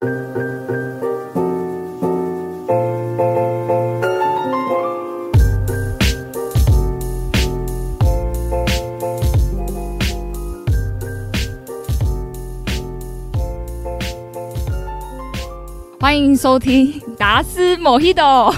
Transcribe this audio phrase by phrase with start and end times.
[0.00, 0.08] 欢
[16.18, 18.54] 迎收听达斯 MOJITO，我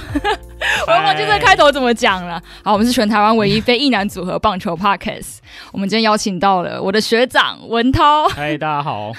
[0.87, 2.41] 忘记这开头怎么讲了。
[2.63, 5.39] 好，我们是全台湾唯一非异男组合棒球 Podcast。
[5.73, 8.29] 我们今天邀请到了我的学长文涛。
[8.29, 9.11] 嗨，大家好，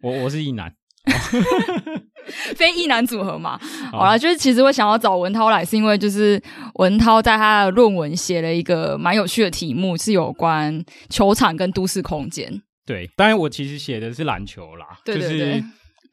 [0.00, 0.72] 我我是异男，
[2.54, 3.58] 非异男组合嘛。
[3.90, 6.40] 好了，就是其实我想要找文涛来，是因为就是
[6.74, 12.62] 文涛在他的论文写了一个蛮有趣的题目，是有关球场跟都市空间。
[12.86, 15.38] 对，当然我其实写的是篮球啦，对对对。
[15.38, 15.64] 就是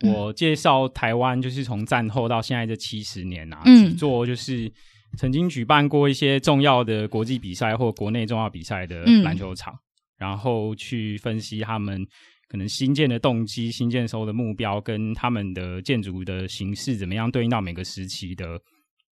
[0.02, 4.72] 我介绍台湾，就是从战后到现在这七十年啊，嗯，做就是
[5.18, 9.80] 曾经举办过一些重要的国际比赛或国内重要比赛的篮球场，嗯，
[10.20, 12.06] 然后去分析他们
[12.50, 18.60] 可能新建的动机、新建时候的目标，跟他们的建筑的形式怎么样对应到每个时期的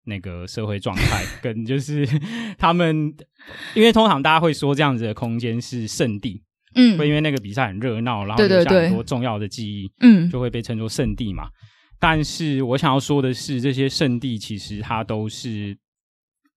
[0.06, 2.06] 那个社会状态， 跟就是
[2.56, 3.12] 他们，
[3.74, 6.42] 因为通常大家会说这样子的空间是圣地。
[6.76, 11.48] 嗯，会因为那个比赛很热闹，然后留下很多重要的记忆，嗯，就会被称作圣地嘛。
[12.00, 15.76] 但是我想要说的是，这些圣地其实它都是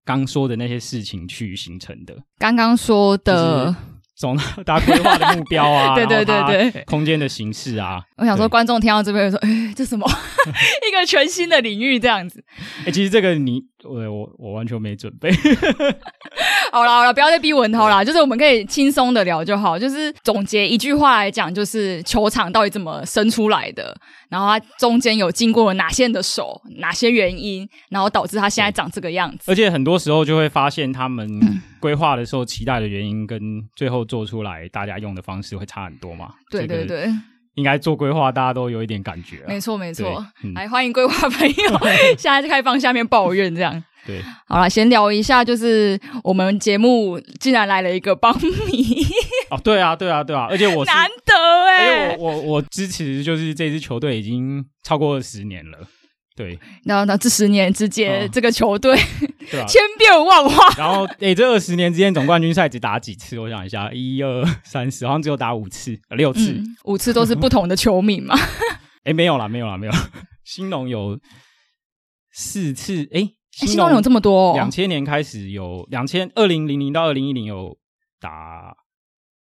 [0.03, 2.17] 刚说的那些事情去形成的。
[2.39, 3.75] 刚刚说的。
[4.17, 10.05] 总大家规划的目标啊， 对对对对，空间的形式啊，我想说观众听到这边会说，哎，这什么
[10.89, 12.43] 一个全新的领域这样子？
[12.85, 15.31] 哎，其实这个你我我我完全没准备。
[16.71, 19.77] 好了好了，不要再逼文涛了，就是我们可以轻松的聊就好。
[19.77, 23.95] 就是总结一句话来讲，就是球场到底怎么生出来的，
[24.29, 29.51] 然后它中间有经过了哪些人的手，哪些原因，然后导致它现在长这个样子。
[29.51, 31.27] 而且很多时候就会发现他们
[31.79, 33.39] 规划的时候期待的原因跟
[33.75, 33.97] 最后。
[34.07, 36.29] 做出来，大家用的方式会差很多嘛？
[36.49, 37.09] 对对对，
[37.57, 39.43] 应该做规划，大家都有一点感觉。
[39.47, 41.79] 没错没错，来欢迎规划朋友，
[42.17, 43.83] 现在就开放下面抱怨这样。
[44.05, 49.05] 对，好了，先聊一下，就是我们节目竟然来了一个帮迷。
[49.49, 51.33] 哦，对啊，对啊，对啊，而且我难得
[51.67, 55.79] 哎，我我我支持，就是这支球队已经超过十年了。
[56.35, 58.95] 对，然后那这十年之间，哦、这个球队
[59.51, 60.69] 对、啊、千变万化。
[60.77, 63.39] 然后，诶，这二十年之间总冠军赛只打几次？
[63.39, 68.35] 我想一下，一二三四，好像只有打五次，六次，嗯、五次都是不同的球迷嘛？
[69.05, 69.93] 诶，没有啦，没有啦，没有。
[70.43, 71.19] 兴农有
[72.33, 74.53] 四次，诶，兴农有这么多、哦？
[74.53, 77.77] 两千年开始有两千二零零零到二零一零有
[78.19, 78.75] 打。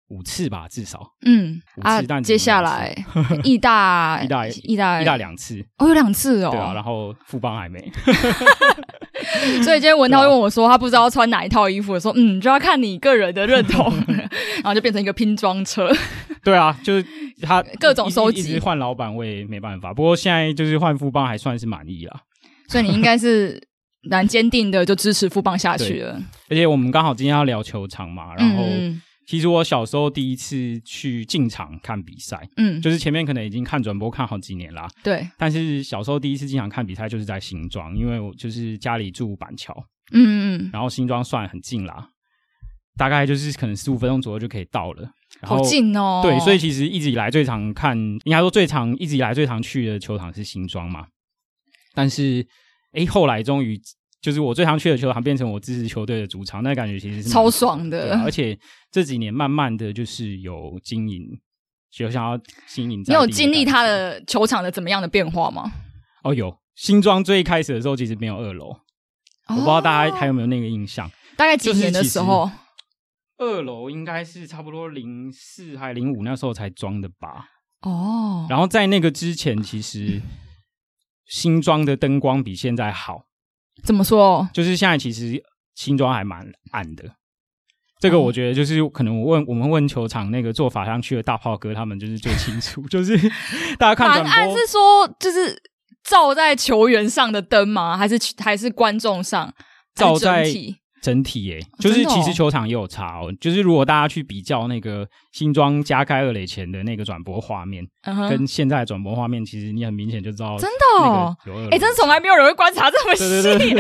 [0.09, 1.01] 五次吧，至少。
[1.25, 2.95] 嗯，啊，但接下来
[3.43, 5.61] 意大、意大、意大、两次。
[5.79, 6.51] 哦，有两次哦。
[6.51, 7.81] 对啊，然后富邦还没。
[9.65, 15.91] 所以今天文涛问我说，他不知道穿哪一套衣服，我说嗯，就要看你个人的认同，然后就变成一个拼装车。
[16.45, 17.07] 对啊，就是
[17.43, 19.93] 他各种收集，一直换老板，我也没办法。
[19.93, 22.17] 不过现在就是换富邦还算是满意了。
[22.69, 23.61] 所以你应该是
[24.09, 26.21] 蛮坚定的，就支持富邦下去了。
[26.51, 28.63] 而且我们刚好今天要聊球场嘛，然后。
[29.27, 35.29] 嗯其实我小时候第一次去进场看比赛，嗯，就是前面可能已经看转播看好几年啦，对。
[35.37, 39.75] 但是小时候第一次进场看比赛就是在新庄，因为我就是家里住板桥，
[40.13, 42.09] 嗯嗯嗯，然后新庄算很近啦，
[42.97, 45.03] 大概就是可能十五分钟左右就可以到了，
[45.41, 46.21] 然后好近哦。
[46.23, 51.09] 对，所以其实一直以来最常看，应该说最常一直以来最常去的球场是新庄嘛。
[51.95, 52.47] 但是，
[52.93, 53.77] 哎，后来终于。
[54.27, 58.21] 就是我最常去的球场变成我支持球队的主场，那感觉其实是超爽的。
[58.25, 58.59] 而且
[58.91, 61.23] 这几年慢慢的就是有经营，
[61.93, 62.37] 就想要
[62.67, 63.05] 经营。
[63.07, 65.71] 你有经历他的球场的怎么样的变化吗？
[66.25, 66.59] 哦，有。
[66.75, 68.81] 新庄最开始的时候其实没有二楼，哦，
[69.51, 71.09] 我不知道大家还有没有那个印象。
[71.37, 72.51] 大概几年的时候，
[73.39, 77.47] 二楼应该是差不多零四还零五那时候才装的吧。
[77.83, 78.45] 哦。
[78.51, 80.21] 然后在那个之前，其实
[81.27, 83.26] 新装的灯光比现在好。
[83.87, 84.47] 怎么说？
[84.53, 85.43] 就是现在其实
[85.75, 87.05] 新庄还蛮暗的，
[88.01, 93.17] 这个我觉得就是可能我问我们问球场那个做法上去的大炮哥，他们就是最清楚， 就是
[93.79, 95.57] 大家看暗是说就是
[96.03, 97.97] 照在球员上的灯吗？
[97.97, 99.55] 还是还是观众上
[99.95, 100.53] 照在？
[101.07, 103.33] 整体耶、就是其实球场也有差哦。
[103.41, 111.37] 就是如果大家去比较那个新庄加开二垒前的那个转播画面，嗯，跟现在的转播画面，其实你很明显就知道，真的哦。
[111.71, 113.71] 哎、欸，真的从来没有人会观察这么细，这是空间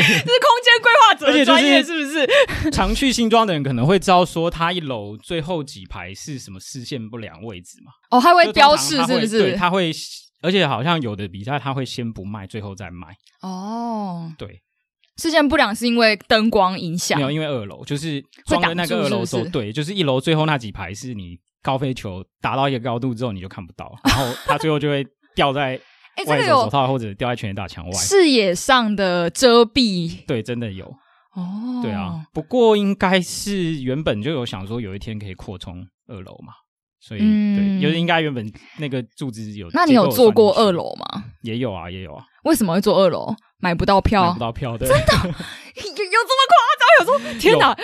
[0.81, 2.29] 规划者的专业，是不是？
[2.71, 7.91] 常去新庄的人可能会知道，说他一楼最后几排是什么视线不良位置嘛？
[8.11, 9.43] 哦，他会标示是不是？
[9.43, 9.91] 对，他会，
[10.43, 13.09] 而且好像有的比赛他会先不卖，最后再卖。
[13.43, 14.63] 哦，对。
[15.19, 25.81] 视线不良是因为灯光影响，没有，因为二楼就是装的那个二楼时候，对，就是一楼最后那几排是你高飞球打到一个高度之后你就看不到， 然后它最后就会掉在
[26.17, 30.25] 哎，这个有手套或者掉在全垒打墙外，视野上的遮蔽。
[30.27, 30.87] 对，真的有。
[31.35, 36.55] 哦，对啊，不过应该是原本就有想说有一天可以扩充二楼嘛，
[37.07, 39.69] 所以、嗯、对，就是应该原本那个柱子有。
[39.73, 41.25] 那你有坐过二楼吗？
[41.43, 42.25] 也有啊，也有啊。
[42.43, 43.33] 为什么会坐二楼？
[43.61, 44.89] 买不到票，买不到票，对。
[44.89, 46.87] 真的 有有这么夸张？
[46.99, 47.77] 有时候天哪！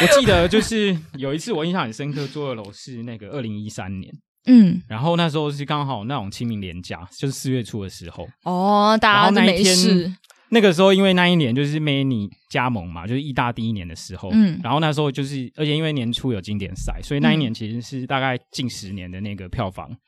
[0.00, 4.10] 我记得就是有一次我印象很深刻，坐二楼是那个二零一三年，
[4.46, 8.26] 嗯，然后那时候是刚好那种清明连假，就是四月初的时候。
[8.44, 10.10] 哦，大家都没事。
[10.50, 19.98] 那个时候，因为那一年就是 Manny 加盟嘛，就是意大第一年的时候，嗯，然后那时候就是，而且因为年初有经典赛，所以那一年其实是大概近十年的那个票房，嗯、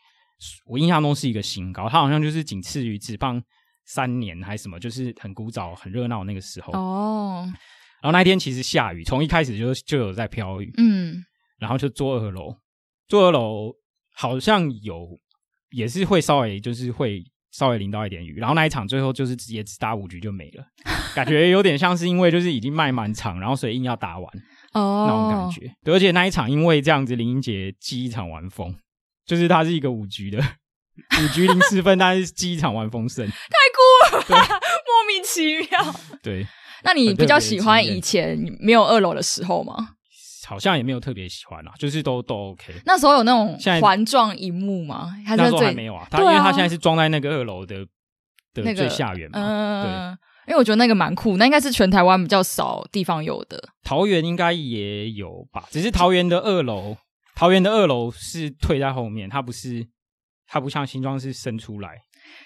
[0.67, 3.43] 我印象中是一个新高，它好像就是仅次于只放
[3.87, 6.73] 三年还是什么，就是很古早、很热闹那个时候。
[6.75, 7.45] 哦，
[8.03, 11.25] 然后那一天其实下雨，从一开始就就有在飘雨，嗯，
[11.59, 12.55] 然后就坐二楼，
[13.09, 13.75] 坐二楼
[14.15, 15.19] 好像有
[15.71, 17.25] 也是会稍微就是会。
[17.53, 20.65] 稍微淋到一点雨，然后那一场最后就是直接只打五局就没了，
[21.15, 24.33] 感觉有点像是因为就是已经卖满场，然后所以硬要打完
[24.73, 25.75] 哦，那种感觉。
[25.85, 28.75] 对，而且那一场因为这样子，林英杰记一场完封，
[29.25, 30.39] 就是他是一个五局的
[31.23, 35.95] 五局零四分，但是记一场完封胜，太酷了， 莫名其妙。
[36.23, 36.47] 对，
[36.85, 39.96] 那你比较喜欢以前没有二楼的时候吗？
[40.47, 42.73] 好像也没有特别喜欢啊，就是都都 OK。
[42.85, 45.13] 那时候有那种环状荧幕吗？
[45.27, 46.07] 还是那时候还没有啊。
[46.11, 47.85] 它因为它现在是装在那个二楼的
[48.55, 49.39] 的最下缘嘛。
[49.39, 50.27] 嗯，对。
[50.49, 53.61] 因为我觉得那个蛮酷，那应该是全台湾比较少地方有的。
[53.83, 56.97] 桃园应该也有吧，只是桃园的二楼，
[57.35, 59.85] 桃园的二楼是退在后面，它不是，
[60.47, 61.99] 它不像新庄是伸出来。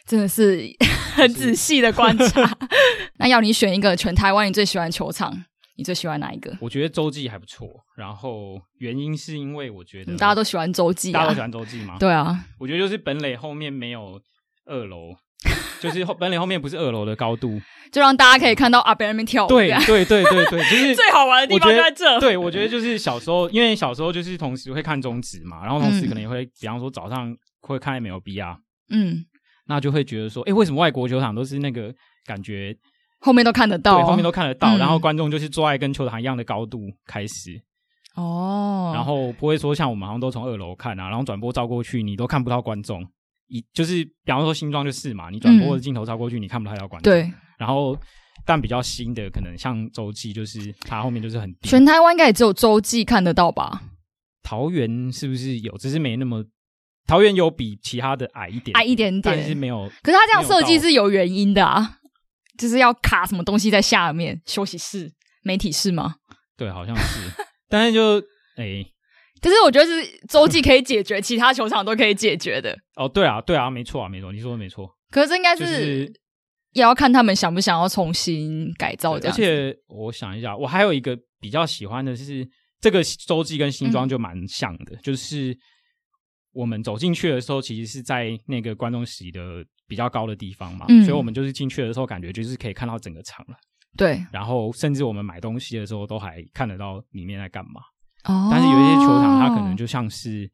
[0.06, 0.66] 真的是
[1.14, 2.50] 很仔细的观察。
[3.20, 5.44] 那要你选一个全台湾你最喜欢球场？
[5.80, 6.54] 你最喜欢哪一个？
[6.60, 7.66] 我觉得周记还不错，
[7.96, 11.96] 然后原因是因为我觉得大家都喜欢周记，大家都喜欢周记吗？
[11.98, 14.20] 对啊，我觉得就是本垒后面没有
[14.66, 15.16] 二楼，
[15.80, 17.58] 就是本垒后面不是二楼的高度，
[17.90, 19.48] 就让大家可以看到阿伯那边跳舞。
[19.48, 22.20] 对对对对对，就是 最好玩的地方就在这。
[22.20, 28.58] 对，我觉得就是小时候，因为小时候就是同时会看中职嘛，然后同时可能也会，比方说早上会看 MLB 啊，
[28.90, 29.24] 嗯，
[29.66, 31.90] 那就会觉得说，哎，为什么外国球场都是那个
[32.26, 32.76] 感觉？
[33.20, 37.60] 后面都看得到，对，后面都看得到，嗯、然后观众就是坐在跟球场一样的高度开始，
[38.16, 43.06] 哦，然后不会说像我们好像都从二楼看啊，然后转播照过去，你都看不到观众，
[43.48, 47.96] 一就是比方说新装就是嘛，你转播的镜头照过去，你看不到观众，对，然后
[48.46, 53.82] 但比较新的可能像洲际，就是它后面就是很低，全台湾应该也只有洲际看得到吧？
[54.42, 55.76] 桃园是不是有？
[55.76, 56.42] 只是没那么，
[57.06, 61.98] 桃园有比其他的矮一点，矮一点点，但是没有，可是它这样设计是有原因的啊。
[62.60, 64.38] 就是要卡什么东西在下面？
[64.44, 65.10] 休息室、
[65.42, 66.16] 媒体室吗？
[66.58, 67.30] 对，好像是。
[67.70, 68.18] 但是就
[68.56, 68.92] 哎，欸、
[69.40, 72.76] 就是我觉得是洲际可以解决，其他球场都可以解决的。
[72.96, 74.94] 哦，对啊，对啊，没错啊，没错，你说的没错。
[75.10, 76.12] 可是这应该是
[76.72, 79.34] 也要看他们想不想要重新改造这样。
[79.34, 82.46] 而且我想一下，我还有一个比较喜欢的是，
[82.78, 85.56] 这个周记跟新装就蛮像的，嗯、就是
[86.52, 89.64] 我们走进去的时候，其实是在那个观众席的。
[89.90, 93.56] 比较高的地方嘛，嗯、所以我们就是进去的时候，感觉就是可以看到整个场了。
[93.96, 97.80] 对，然后甚至我们买东西的时候，都还看得到里面在干嘛。
[98.22, 100.48] 哦，但是有一些球场，它可能就像是，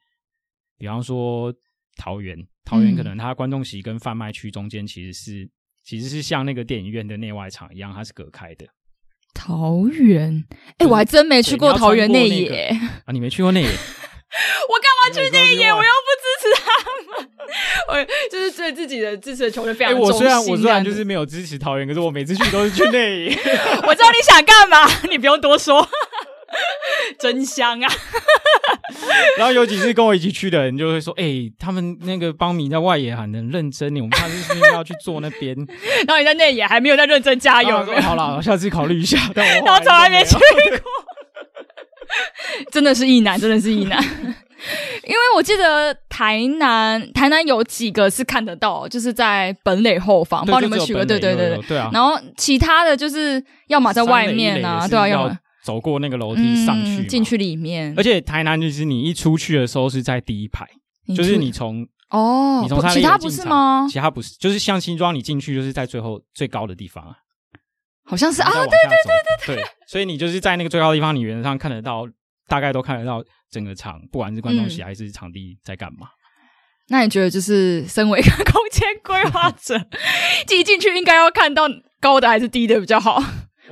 [0.78, 1.52] 比方说
[1.98, 2.34] 桃园，
[2.64, 5.50] 桃园可能它观众席跟贩卖区中间其实是，嗯、
[5.84, 8.66] 其实是像那个电影院的内外场一样，它是隔开的。
[9.34, 10.42] 桃园，
[10.78, 13.68] 哎、欸，我还真没去过桃园内野、那个、啊，你没去过内野？
[13.68, 15.68] 我干嘛去内野？
[15.76, 16.05] 我又。
[17.88, 19.98] 我就是对自己的支持的球队非常。
[19.98, 23.30] 我虽然我虽然就是没有支持桃园，可是我每次去都是去内野。
[23.86, 25.88] 我知道你想干嘛，你不用多说。
[27.18, 27.92] 真香啊！
[29.36, 35.54] 然后有几次跟我一起去的人就会说：“哎、欸，他们那个邦米在外野喊的很认真，我们下次是不是要去坐那边？”
[36.06, 37.84] 然后你在内野还没有在认真加油。
[37.84, 39.18] 说好了，下次考虑一下。
[39.34, 40.40] 但我然后从来没去过，
[42.70, 44.02] 真的是异男，真的是异男。
[45.04, 51.90] 因为我记得台南，台南有几个是看得到，就是在本垒后方，帮你们取个，对对对对，对啊。
[51.92, 57.92] 然后其他的就是要么在外面啊，对啊，要走过那个楼梯上去进去里面。
[57.96, 60.66] 而且台南就是你一出去的时候是在第一排，
[61.14, 63.86] 就是你从哦，你从其他不是吗？
[63.90, 67.16] 其他不是，就是像新庄你进去就是在最后最高的地方啊，
[68.04, 72.06] 好像是啊，对对对对对，所以你就是在那个最高的地方，你原则上看得到，
[72.46, 73.24] 大概都看得到。
[73.48, 76.08] 整个场，不管是观众席还是场地，在干嘛？
[76.88, 79.78] 那你觉得，就是身为一个空间规划者，
[80.48, 81.62] 挤进去应该要看到
[82.00, 83.22] 高的还是低的比较好，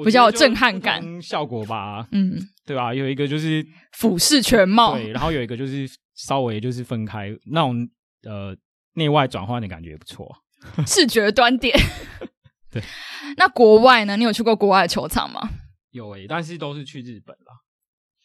[0.05, 2.07] 比较有震撼感效果吧？
[2.13, 2.95] 嗯，对吧？
[2.95, 7.87] 有一个就是俯视全貌，对，然后有一个就是稍微就是分开那种
[8.23, 8.57] 呃
[8.95, 10.33] 内外转换的感觉不错。
[10.87, 11.77] 视觉端点。
[12.71, 12.81] 对，
[13.37, 14.17] 那国外呢？
[14.17, 15.51] 你有去过国外的球场吗？
[15.91, 17.64] 有诶、欸，但是都是去日本啦。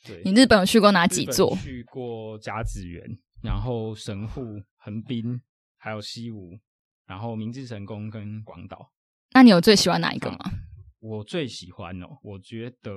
[0.09, 1.55] 对，你日本有去过哪几座？
[1.57, 3.03] 去过甲子园，
[3.43, 4.41] 然后神户、
[4.77, 5.39] 横滨，
[5.77, 6.59] 还有西武，
[7.05, 8.91] 然后明治神宫跟广岛。
[9.33, 10.37] 那你有最喜欢哪一个吗？
[10.39, 10.51] 啊、
[10.99, 12.91] 我最喜欢哦，我觉得，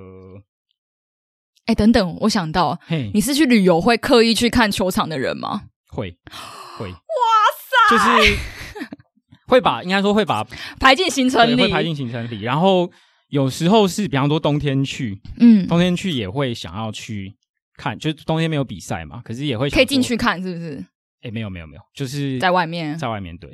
[1.65, 5.69] 哎、欸，等等，我想到，嘿，你是去旅游会刻意去看球场的人吗？
[5.89, 6.17] 会，
[6.77, 6.97] 会，哇
[7.69, 8.37] 塞，就是
[9.47, 10.43] 会把，应该说会把
[10.79, 12.41] 排进行程里，会排进行程里。
[12.41, 12.91] 然后
[13.33, 17.35] 有时候是，比方说冬天去，嗯，冬天去也会想要去
[17.75, 20.75] 看，就是冬天没有比赛嘛，可是也会可以进去看，是不是？
[21.21, 23.49] 哎、欸，没有，没有，没有，就是在外面，在外面，对。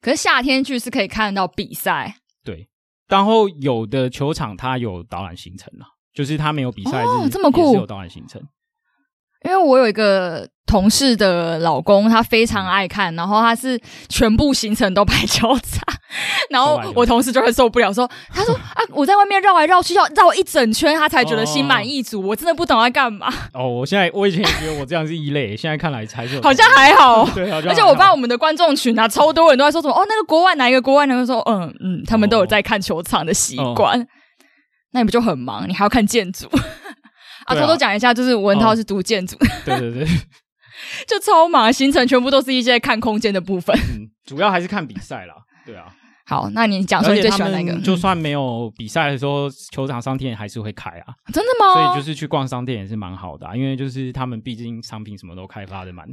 [0.00, 2.66] 可是夏天去是可以看得到比赛，对。
[3.06, 8.42] 然后有的球场它有导览行程啊，就是它没有比赛日，哦，这么酷，是有导览行程。
[9.44, 15.80] 因为我有一个同事的老公，他非常爱看，然后他是全部行程都排交叉，
[16.48, 22.22] 然后我同事就会受不了，说：“他说啊，我在外面绕来绕去，要绕一整圈，他才觉得心满意足。
[22.22, 23.28] 哦”我真的不懂在干嘛。
[23.52, 27.28] 哦，我现在我以前也觉得我这样是异类，现在看来才是好像还好。
[27.36, 27.68] 对，好像还好。
[27.68, 34.00] 而且我发现我们的观众群啊，超多人都在说什么哦，那个国外哪一个国外人会说嗯嗯，他们都有在看球场的习惯。
[34.00, 34.06] 哦、
[34.92, 35.68] 那你不就很忙？
[35.68, 36.48] 你还要看建筑。
[37.46, 40.06] 啊，偷偷讲一下，就是文涛是读建筑，哦，对对对，
[41.06, 45.34] 就超忙，行程全部都是一些看空间的部分，嗯，主要还是看比赛啦，
[45.64, 45.94] 对啊。
[46.26, 47.78] 好，那你讲说你最喜欢哪个？
[47.82, 51.12] 就算没有比赛的时候，球场商店还是会开啊。
[51.34, 51.74] 真的吗？
[51.74, 56.06] 所以就是去逛商店也是蛮好的，啊，因为就是他们毕竟商品什么都开发的蛮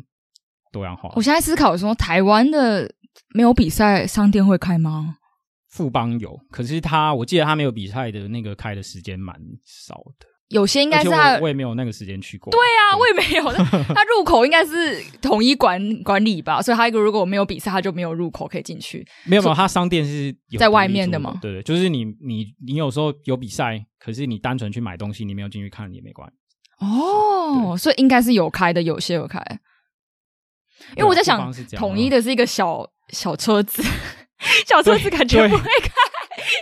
[0.70, 1.10] 多样化。
[1.16, 2.94] 我现在思考说，台湾的
[3.34, 5.16] 没有比赛商店会开吗？
[5.70, 9.34] 富邦有，可是他我记得他没有比赛的那个开的时间蛮
[9.66, 10.28] 少的。
[10.52, 12.52] 有些应该是他我，我也没有那个时间去过。
[12.52, 13.52] 对啊，我也没有。
[13.96, 19.06] 他入口应该是统一管管理吧，所以他一个如果没有比赛，他就没有入口可以进去。
[19.26, 21.40] 没有没有，他商店是有在外面的吗？
[21.42, 26.86] 对对，就是你你你有时候有比赛，可是你单纯去买东西，你没有进去看也没关系。
[26.86, 29.42] 哦，所以应该是有开的，有些有开。
[30.98, 33.84] 因为我在想，统一的是一个小小车子，
[34.68, 35.92] 小车子感觉不会开。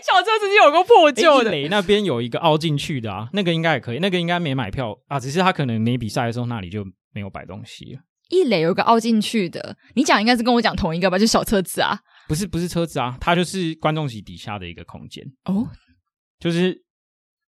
[0.03, 8.01] 小车子有个破旧的，雷那边有一个凹进去的啊，那个应该也可以，那个应该没买票啊，只是他可能没比赛的时候那里就没有摆东西了。
[8.29, 11.17] 一垒有个凹进去的，你讲应该是跟我讲同一个吧？
[11.17, 11.99] 就小车子啊？
[12.27, 15.67] 不是，不是车子啊，它就是观众席底下的一个空间哦，
[16.39, 16.83] 就是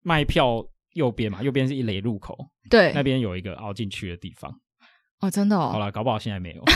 [0.02, 2.36] 卖票右边嘛，右边是一垒入口，
[2.68, 4.52] 对，那边有一个凹进去的地方。
[5.20, 5.70] 哦，真的哦。
[5.70, 6.64] 好了，搞不好现在没有。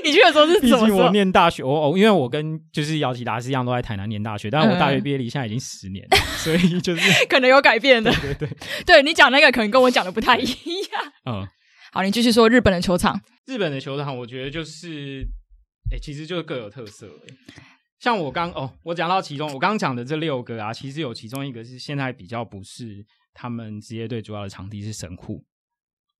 [0.04, 0.78] 你去的时候是怎么？
[0.80, 8.10] 毕竟我念大学，我哦因为我跟就是姚启达是一样，都在台南念大学，但是我大学毕业离现在已经十年了，嗯、所以就是 可能有改变的。
[8.12, 11.12] 对对对，对你讲那个可能跟我讲的不太一样。
[11.26, 11.46] 嗯，
[11.92, 13.20] 好，你继续说日本的球场。
[13.46, 15.22] 日本的球场，我觉得就是，
[15.90, 17.08] 哎、欸，其实就是各有特色。
[17.98, 23.04] 像我刚哦，我讲到其中，我刚刚讲的这六个啊，其实有其中一个是现在比较不是
[23.34, 25.44] 他们职业队主要的场地是神户。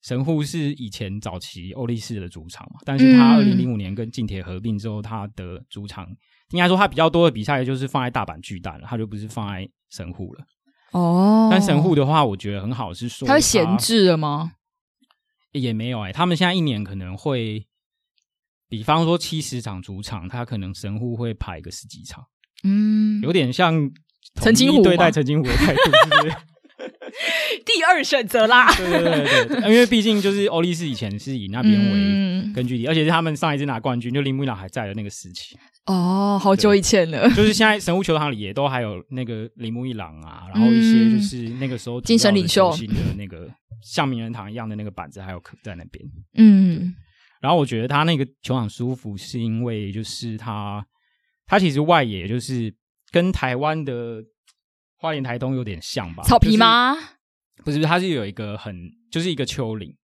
[0.02, 6.09] 神户是以前早期欧力士的主场嘛，但是他二零零五年跟近铁合并之后，他的主场
[6.52, 10.45] 应该说他比较多的比赛就是放在大阪巨蛋了，他就不是放在神户了。
[10.92, 14.52] 哦，但神户的话，我觉得很好，是说他会闲置了吗？
[15.52, 17.66] 也没有哎、欸，他们现在一年可能会，
[18.69, 22.25] 比方说七十场主场，他可能神户会排个十几场，
[22.64, 23.90] 嗯，有点像
[24.37, 26.37] 澄清湖对待澄清湖的态度，是不是？
[27.64, 35.57] 第二选择啦，对对对对，因为毕竟就是欧力士以前是以那边为根据地，而且是他们上一次拿冠军，就铃木一朗还在的那个时期。
[35.87, 37.29] 哦，好久以前了。
[37.31, 43.49] 就是现在神户球场里也都还有那个铃木一朗啊，然后一些就是那个时候精神领袖的那个
[43.83, 46.05] 像名人堂一样的那个板子，还有刻在那边。
[46.37, 46.95] 嗯，
[47.40, 50.85] 然后我觉得他那个球场舒服，是因为就是他
[51.47, 52.75] 他其实外野就是
[53.12, 54.23] 跟台湾的。
[55.00, 56.23] 花莲台东有点像吧？
[56.25, 56.95] 草皮吗？
[56.95, 57.09] 就是、
[57.64, 59.97] 不是，它是有一个很，就是一个丘陵。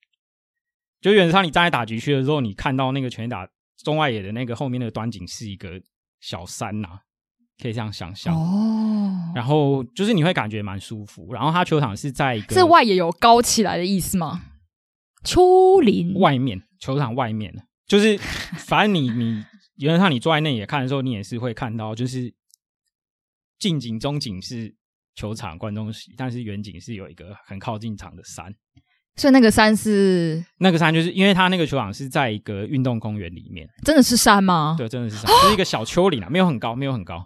[1.02, 3.46] 就原则上，你站在打局区的时候，你看到那个全打
[3.84, 5.78] 中外野的那个后面那个端景是一个
[6.20, 7.00] 小山呐、啊，
[7.62, 9.32] 可以这样想象哦。
[9.34, 11.30] 然后就是你会感觉蛮舒服。
[11.34, 14.44] 然后它球场是在一个，这外野有高起来的意思吗？
[15.22, 17.54] 丘陵外面，球场外面，
[17.86, 19.44] 就是反正你你
[19.76, 22.32] 原则上你坐在内野看的时候，你也是会看到，就是
[23.58, 24.74] 近景、中景是。
[25.16, 28.54] 球场观众席，但是远景是有一个很靠近场的山，
[29.16, 34.76] 所以那个山是那个山，就是因为它那个球场是在一个运动公园里面，真的是山吗？
[34.78, 37.16] 对，真的是山，是一个小丘陵啊，没有很高，没有很高。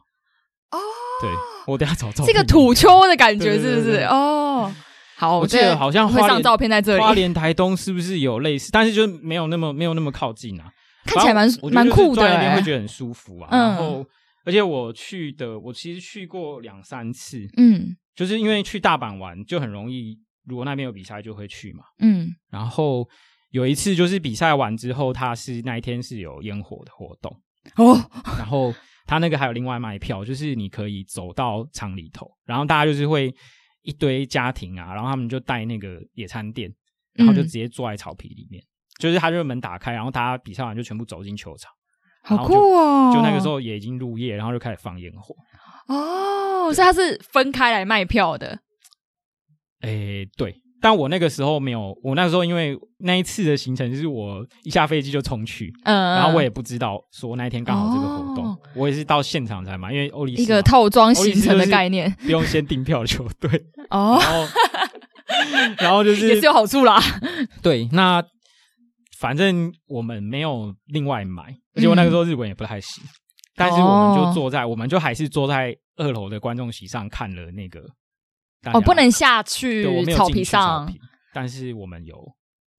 [0.71, 0.79] 哦，
[1.21, 1.31] 对，
[1.67, 2.27] 我等下找照片。
[2.27, 4.05] 这个土丘的感觉是不是？
[4.05, 4.73] 哦，
[5.17, 7.03] 好，我记得好像会上照片在这里。
[7.03, 8.71] 花莲台东是不是有类似？
[8.73, 10.71] 但是就是没有那么没有那么靠近啊。
[11.05, 13.49] 看起来蛮蛮酷的，那边会觉得很舒服啊。
[13.51, 14.07] 嗯、然后，
[14.51, 22.35] 而且我去的，我其实去过两三次，嗯，就是因为去大阪玩就很容易，如果那边有比赛就会去嘛，嗯。
[22.51, 23.09] 然后
[23.51, 27.31] 有一次就是比赛完之后，他是那一天是有烟火的活动
[27.77, 27.95] 哦，
[28.37, 28.75] 然后
[29.07, 33.33] 他那个还有另外卖票，就是你可以走到厂里头，然后大家就是会
[33.83, 36.75] 一堆家庭啊，然后他们就带那个野餐垫，
[37.15, 38.61] 然后就直接坐在草皮里面。
[38.61, 38.67] 嗯
[39.01, 41.73] 就是他热门打开，然后大家比赛完就全部走进球场，
[42.23, 43.11] 好酷哦！
[43.15, 45.35] 就那个时候也已经入夜，然后就开始放烟火。
[45.89, 48.59] 哦，所以他是分开来卖票的。
[49.83, 63.51] 诶，对，但我那个时候没有，我那个时候因为那一次的行程就是我一下飞机就冲去，嗯，然后我也不知道说那一天刚好这个活动，哦、我也是到现场才买，因为欧力士一个套装行程的概念，不用先订票球队
[63.91, 64.47] 哦，然后，
[65.81, 67.01] 然后就是也是有好处啦，
[67.63, 68.23] 对，那。
[69.21, 73.09] 反正我们没有另外买，而且我那个时候日文也不太行，嗯、
[73.55, 77.81] 但是我们就坐在，哦、我们就还是坐在二楼的观众席上看了那个。
[78.73, 80.99] 哦，不能下去草皮上，草皮，
[81.35, 82.17] 但是我们有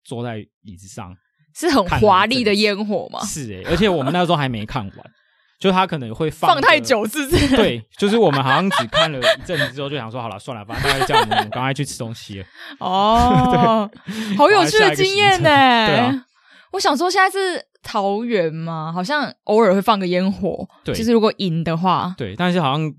[0.03, 1.15] 坐在椅子上，
[1.55, 3.21] 是很华丽的烟火吗？
[3.25, 5.11] 是而且我们那个时候还没看完，
[5.59, 7.57] 就他可能会放放太久，是不是？
[7.57, 12.47] 对，就是我们好像只看了一阵子之后，就想说好了，算了，反正大概叫我们，我们赶快去吃东西了。
[12.81, 15.87] 哦，对好有趣的经验 呢、欸。
[15.87, 16.27] 对啊。
[16.73, 18.93] 我想说，现在是桃园吗？
[18.93, 22.35] 好像偶尔会放个烟火，对，就是如果赢的话，对。
[22.37, 22.93] 但是好像，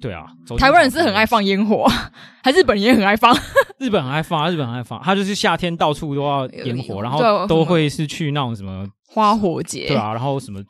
[0.00, 0.26] 对啊，
[0.58, 1.86] 台湾人是很爱放烟火，
[2.42, 3.34] 还日本也很爱放。
[3.78, 10.60] 日本很爱放，日本很爱放，他就是夏天到处都要烟火，然后都会是去那种什么花火节，对啊，然后什么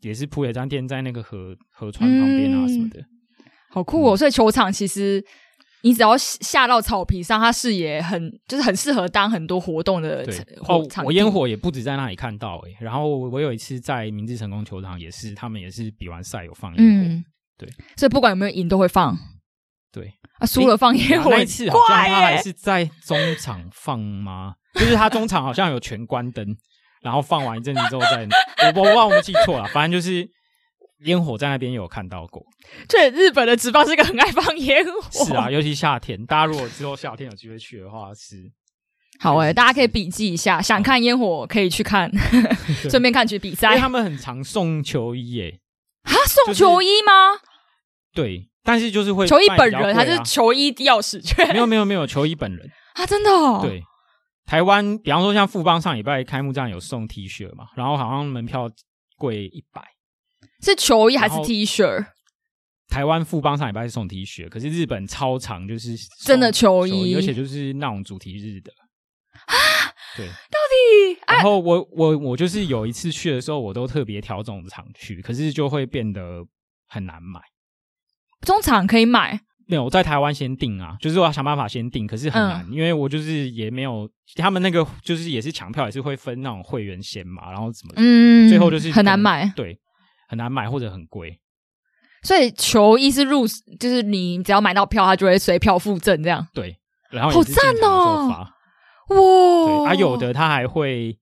[0.00, 3.00] 也是铺野张店在那个河河川旁边啊什么的，
[3.70, 4.16] 好酷哦！
[4.16, 5.24] 所以球场其实。
[5.82, 10.26] 你只要下到草皮上，它视野很就是很适合当很多活动的
[10.66, 10.84] 哦。
[11.04, 16.84] 我烟火也不止在那里看到诶、欸，然后我有一次在明治成功球场也是，他们也是比完赛有放烟火。
[16.84, 17.24] 嗯，
[17.56, 19.16] 对，所以不管有没有赢都会放。
[19.92, 21.36] 对啊，输了放烟火、欸啊。
[21.38, 24.54] 那一次好像他还是在中场放吗？
[24.74, 26.44] 就是他中场好像有全关灯，
[27.02, 28.28] 然后放完一阵子之后再，
[28.74, 30.28] 我我忘我记错了，反正就是。
[31.04, 32.44] 烟火在那边有看到过，
[32.88, 38.36] 对，日本的职棒是一个很爱放烟火，是啊，尤其夏天，大家如果之后夏天有机会去的话，是
[39.20, 42.10] 好诶、欸，大家可以笔记一下，想看烟火可以去看，
[42.90, 43.68] 顺便看去比赛。
[43.68, 45.60] 因为他们很常送球衣诶，
[46.02, 47.36] 啊，送球衣吗？
[48.12, 51.52] 就是、对，但是就是会球衣本人还是球衣钥匙圈？
[51.52, 53.60] 没有没有没有球衣本人啊，真的哦。
[53.62, 53.82] 对，
[54.44, 58.68] 台湾比方说像富邦上礼拜开幕战有送 T 恤嘛，然后好像门票
[59.16, 59.82] 贵一百。
[60.62, 62.06] 是球衣还是 T 恤？
[62.88, 65.94] 台湾富邦上礼拜是送 T 恤，可是日本超长就是
[66.24, 68.72] 真的球衣，而且就是那种主题日的
[69.46, 69.54] 啊。
[70.16, 71.20] 对，到底？
[71.28, 76.42] 然后我我我就是有一次去的时候，我都特别挑这种场去，可是就会变得
[76.88, 77.40] 很难买。
[78.40, 79.38] 中场可以买？
[79.66, 89.78] 没有，我在台湾先订啊，就是我要想办法先订，可是很难，嗯、因为我就是也没有他们那个就是也是抢票，也是会分那种会员先嘛，然后怎么嗯，最后就是很难买，对。
[90.28, 91.40] 很难买或者很贵，
[92.22, 93.46] 所以球衣是入，
[93.80, 96.46] 就是你只要买到票，它就会随票附赠这样。
[96.54, 96.78] 对，
[97.10, 98.46] 然后好赞哦！
[99.08, 101.18] 哇，啊，有的它还会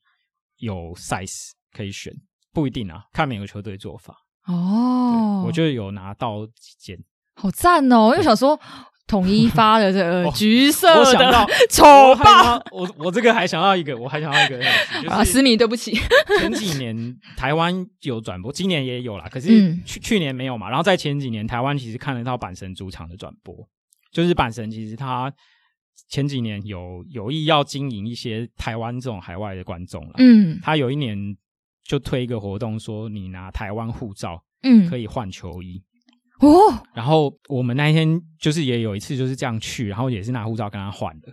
[0.58, 2.12] 有 size 可以选，
[2.52, 4.16] 不一定啊，看每个球队做法。
[4.46, 6.98] 哦，我就有拿到几件，
[7.36, 8.10] 好赞哦！
[8.12, 8.60] 因为想说。
[9.06, 11.84] 统一发的这个橘色的 丑
[12.16, 14.60] 报，我我这个还想要一个，我还想要一个，
[15.08, 15.96] 啊，思米，对不起。
[16.40, 20.68] 前几年台湾有转播，今年也有啦，可是去去年没有嘛。
[20.68, 23.54] 然后在前几年，台湾其实看得到阪神主场的转播，
[24.10, 25.32] 就是阪神其实他
[26.08, 30.14] 前几年有有意要经营一些台湾这种海外的观众了。
[30.18, 31.16] 嗯，他有一年
[31.84, 35.80] 就推一个活动，说你拿台湾护照，嗯，可以换球衣。
[36.40, 41.28] 哦，然后我们那一天就是也有一次就是这样去，然后也是拿护照跟他换的，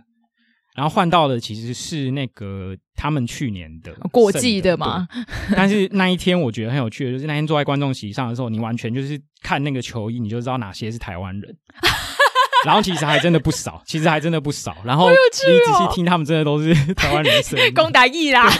[0.74, 5.06] 然后换到的其实是那个他们去年的过季的嘛。
[5.54, 11.56] 但是那一天我觉得很有趣的，就是那天坐在观众席上的时候，你完全就是看那个球衣，你就知道哪些是台湾人。
[12.64, 14.74] 然后其实还真的不少，其实还真的不少。
[14.86, 18.50] 然后你仔细听，他们真的都是 台湾人声音，讲台语啦。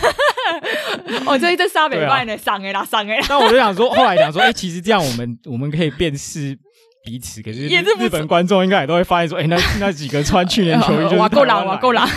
[1.27, 3.27] 哦，这这三百万呢，上诶啦，上诶啦。
[3.29, 6.57] 但我就想说，后来想说，哎，其实这样我们我们可以辨识
[7.05, 7.43] 彼此。
[7.43, 12.03] 可是日本观众应该也都会发现说，哎，那那几个穿去年球衣就是 够了，哇够了。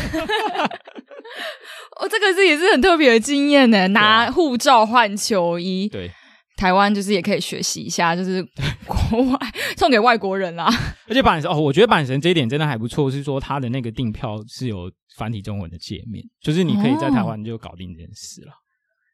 [2.00, 5.88] 哦，这个是也是很特别的经验呢，拿护照换球衣。
[5.88, 6.12] 对。
[6.56, 8.44] 台湾就是也可以学习一下，就是
[8.88, 9.38] 国外
[9.78, 10.68] 送给外国人啦。
[11.08, 18.52] 而且阪神哦，我觉得阪神这一点真的还不错，是说他的那个订票是有繁体中文的界面，就是你可以在台湾就搞定这件事了。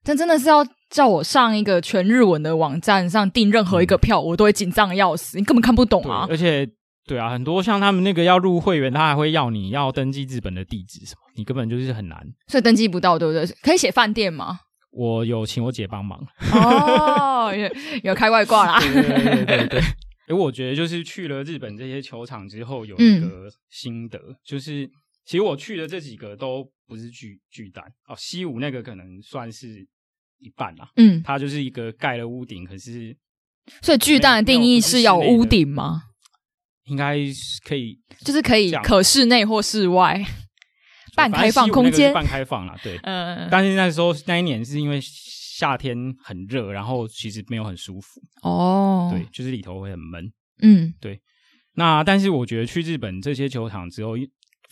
[0.04, 6.28] 但真的是要叫我上一个全日文的网站上订任何一个票，嗯、我都会紧张的要死，你根本看不懂啊！
[6.30, 6.70] 而且，
[7.06, 13.46] 对啊，很多像他们那个要入会员，他还会要你要登记日本的地址什么，你根本就是很难，所以登记不到，对不对？
[13.62, 14.60] 可以写饭店吗？
[14.92, 16.20] 我有请我姐帮忙
[16.54, 17.68] 哦，有
[18.04, 18.80] 有开外挂啦。
[18.80, 19.80] 对对对对对。
[20.28, 24.88] 哎， 我觉得就是去了日本这些球场之后，有一个心得，嗯、就是
[25.26, 29.86] 其实我去的这几个都不是巨巨蛋哦，西武那个可能算是
[30.44, 30.90] 一半啦。
[30.98, 33.16] 嗯，它就是一个盖了屋顶，可是
[33.82, 36.04] 所以巨蛋的定义是要屋顶吗？
[36.86, 40.24] 应该是可以，就是可以可室内或室外
[41.16, 42.76] 半开放空间，半开放啦。
[42.84, 45.00] 对，嗯，但是那时候那一年是因为。
[45.56, 49.12] 夏天很热，然后其实没有很舒服哦。
[49.14, 50.34] 对，就是里头会很闷。
[50.64, 51.22] 嗯，对。
[51.76, 54.14] 那但是我觉得去日本这些球场之后，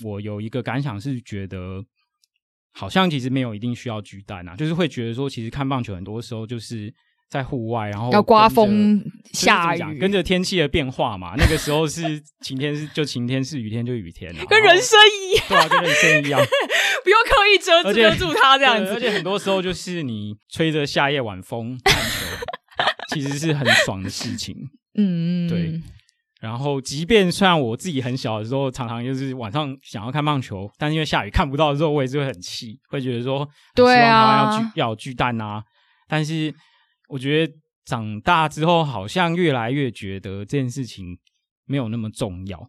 [0.03, 1.81] 我有一个感想是觉得，
[2.73, 6.93] 好像其实没有一定需要巨蛋啊，就是会觉得说，其实看棒球很多时候就是
[7.29, 9.03] 在户外，然后要刮风
[9.33, 11.33] 下雨，跟着天气的变化嘛。
[11.37, 16.39] 那个时候是 晴天是就晴天，是雨天就雨天啊，跟人生一样，对啊，跟人生一样。
[17.03, 22.45] 不用刻意遮遮住它这样子，而且很多时候就是你吹着夏夜晚风看球，
[23.15, 24.55] 其实是很爽的事情。
[24.95, 25.81] 嗯，对。
[26.41, 35.63] 然后，即便虽然我自己很小的时候，常常就是晚上想要看棒球，但因为下雨看不到的时候，我也是会很气，会觉得说，对啊，要巨要有巨蛋啊。
[36.07, 36.51] 但是
[37.09, 37.53] 我觉得
[37.85, 41.15] 长大之后，好像越来越觉得这件事情
[41.65, 42.59] 没有那么重要。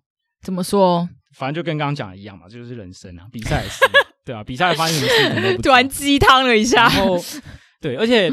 [0.42, 1.08] 怎么说？
[1.34, 3.78] 反正就跟刚刚讲的一样嘛，就是人生啊，比赛也是。
[4.22, 5.62] 对啊，比赛发生什么事情都不。
[5.62, 6.82] 突然鸡汤了一下。
[6.82, 7.16] 然后，
[7.80, 8.30] 对，而且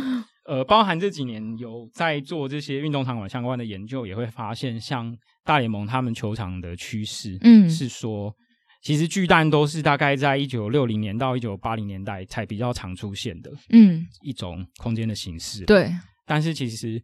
[0.49, 8.33] 呃，包含这几年有在做这些运动场馆相关的研究，也会发现，像大联盟他们球场的趋势，嗯，是说，
[8.81, 15.65] 其实巨蛋都是大概在一九六零年到一九八零年代才比较常出现的，嗯，一种空间的形式。
[15.65, 15.91] 对，
[16.25, 16.99] 但是其实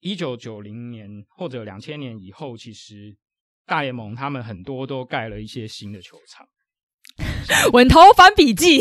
[0.00, 3.16] 一九九零年或者两千年以后，其实
[3.64, 6.44] 大联盟他们很多都盖了一些新的球场。
[7.72, 8.80] 稳头翻笔记，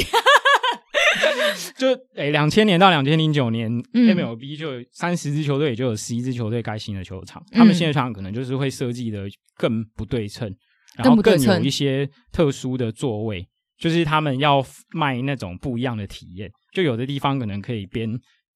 [1.78, 7.42] 就诶，两千年到两千零九年，MLB 就三十支球队，也就有十一支球队盖新的球场。
[7.52, 10.54] 嗯、他们新的球场可能就是会设计的更不对称，
[10.96, 16.50] 然后更有一些特殊的座位，就是他们要卖那种不一样的体验。
[16.74, 18.10] 就有的地方可能可以边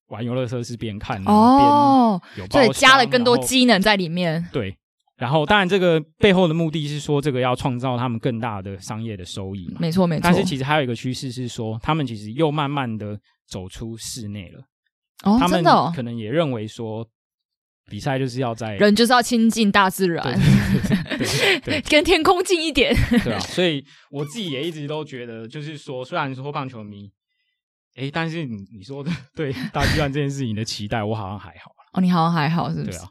[0.08, 4.78] 玩游乐设施边看哦，边有对，加了更多机能在里面，对。
[5.18, 9.78] 然后，当然，这个背后的目的是说，这个要创造他们更大的商业的收益嘛。
[9.80, 10.22] 没错，没错。
[10.22, 14.62] 但是，其实还有一个趋势是说，他们其实又慢慢的走出室内了。
[15.24, 15.84] 哦，真的哦。
[15.84, 17.08] 他们可能也认为说，
[17.90, 20.22] 比赛就是要在人就是要亲近大自然，
[21.18, 22.94] 对，对， 跟天空近一点。
[23.24, 27.10] 对啊，所以我自己也一直都觉得，就是说，虽然说棒球迷，
[27.96, 31.72] 哎，但是你你说的对大自然这件事情的期待，我好像还好。
[31.94, 32.98] 哦，你好像还好，是不是？
[32.98, 33.08] 对啊。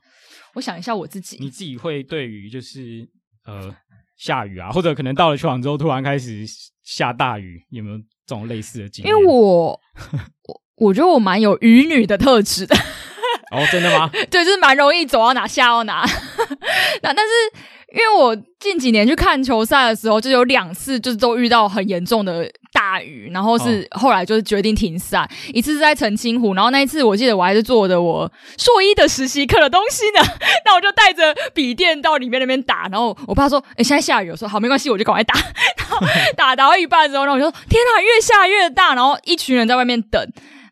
[0.55, 3.09] 我想一下我自己，你自己会对于就是
[3.45, 3.75] 呃
[4.17, 6.45] 下雨啊，或者可能到了球场之后突然开始
[6.83, 9.09] 下大雨，有没有这种类似的经历？
[9.09, 9.81] 因为我
[10.49, 12.77] 我我觉得我蛮有雨女的特质的。
[13.51, 14.09] 哦，真的吗？
[14.31, 16.05] 对，就是蛮容易走到哪下到哪。
[17.03, 17.33] 那但是
[17.95, 22.51] 因为我近几年去看球赛的时候，就有两次就是都遇到很严重的。
[22.75, 25.21] 大雨，然后是后来就是决定停赛。
[25.21, 28.29] 哦、一次是在澄清湖，然后那一次我记得我还是做的我
[28.59, 30.21] 硕一的实习课的东西呢。
[30.67, 35.35] 那我就带着笔电到里面那边打，然后我爸说：“哎、欸，现在下雨。”我说：“好，没关系，我就赶快打。”
[35.79, 36.05] 然后
[36.37, 40.21] 打打到一半之后，然后我就说：“天哪，越下越大！”然后一群人在外面等。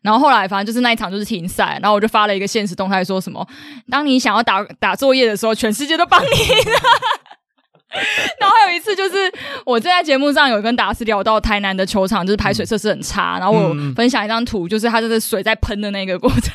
[0.03, 3.47] 然后后来反正就是那一场就是停赛，然后我就发了一个现实动态说什么
[3.89, 6.79] ：“当你想要打打作业的时候，全世界都帮你了。”
[8.39, 9.31] 然后还有一次，就是
[9.67, 13.37] 我在节目上有跟达斯聊到台南的球场，就是排水设施很差。
[13.37, 16.51] 然后我分享一张图，就是它就是水在喷的那个过程，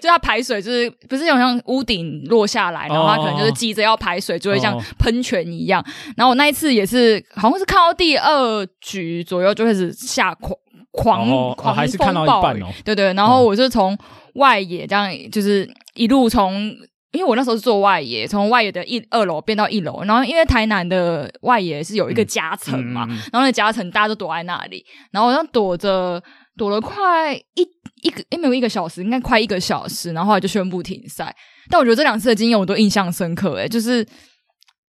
[0.00, 5.80] 就它排水就是不是有像屋顶落下来，然后它可能就是急着要排水，就会像喷泉一样。
[6.16, 10.52] 然后我那一次也是，好像是看到第二局左右就开始下狂
[10.92, 13.12] 狂狂风暴雨，对对。
[13.14, 13.98] 然后我就从
[14.34, 16.72] 外野这样，就是一路从。
[17.12, 26.18] 因为我那时候是做外野，从外野的一二楼变到一楼，然后因为台南的外野是有一个夹层嘛，嗯嗯、然后那夹层大家都躲在那里，然后像躲着
[26.56, 27.68] 躲了快一
[28.00, 31.36] 一个，诶没有一个小时，应该快一个小时，然后后来就宣布停赛。
[31.68, 34.02] 但我觉得这两次的经验我都印象深刻，诶就是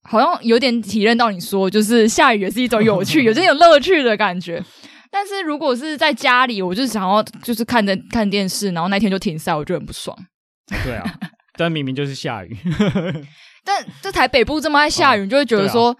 [0.05, 4.63] 好像有点体认到你说，就是下雨也是一种有趣，有这种乐趣的感觉。
[5.13, 10.17] 但是如果是在家里，我就想要就是看着看电视，然后那天就停赛，我就很不爽。
[10.83, 11.05] 对啊。
[11.59, 12.57] 但明明就是下雨，
[13.63, 15.97] 但这台北部这么爱下雨，哦、你就会觉得说，啊、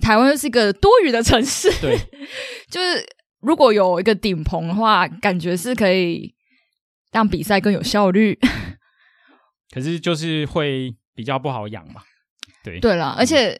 [0.00, 1.70] 台湾是一个多雨的城市。
[1.78, 1.94] 对，
[2.70, 3.06] 就是
[3.42, 6.34] 如果有一个顶棚的话，感觉是可以
[7.12, 8.38] 让比赛更有效率。
[9.74, 12.00] 可是就是会比较不好养嘛。
[12.64, 13.54] 对对啦，而且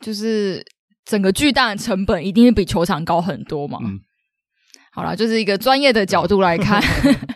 [0.00, 0.64] 就是
[1.04, 3.80] 整个巨蛋的成本一定是比球场高很多嘛。
[3.82, 3.98] 嗯，
[4.96, 6.82] 好啦，就是一个专业的角度来看，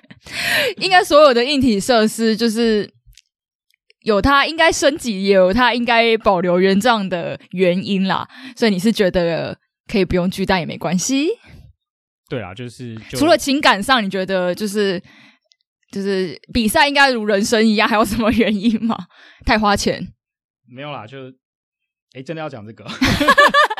[0.80, 2.90] 应该所有的硬体设施就是
[4.04, 8.26] 有它应该升级，也有它应该保留原状的原因啦。
[8.56, 11.28] 所以你是觉得可以不用巨蛋也没关系？
[12.30, 14.98] 对啊，就是就除了情感上，你觉得就是
[15.92, 18.96] 就是比赛应该如人生一样，还有什么原因吗？
[19.44, 20.08] 太花钱？
[20.66, 21.18] 没有啦，就
[22.14, 22.86] 哎，真的要讲这个？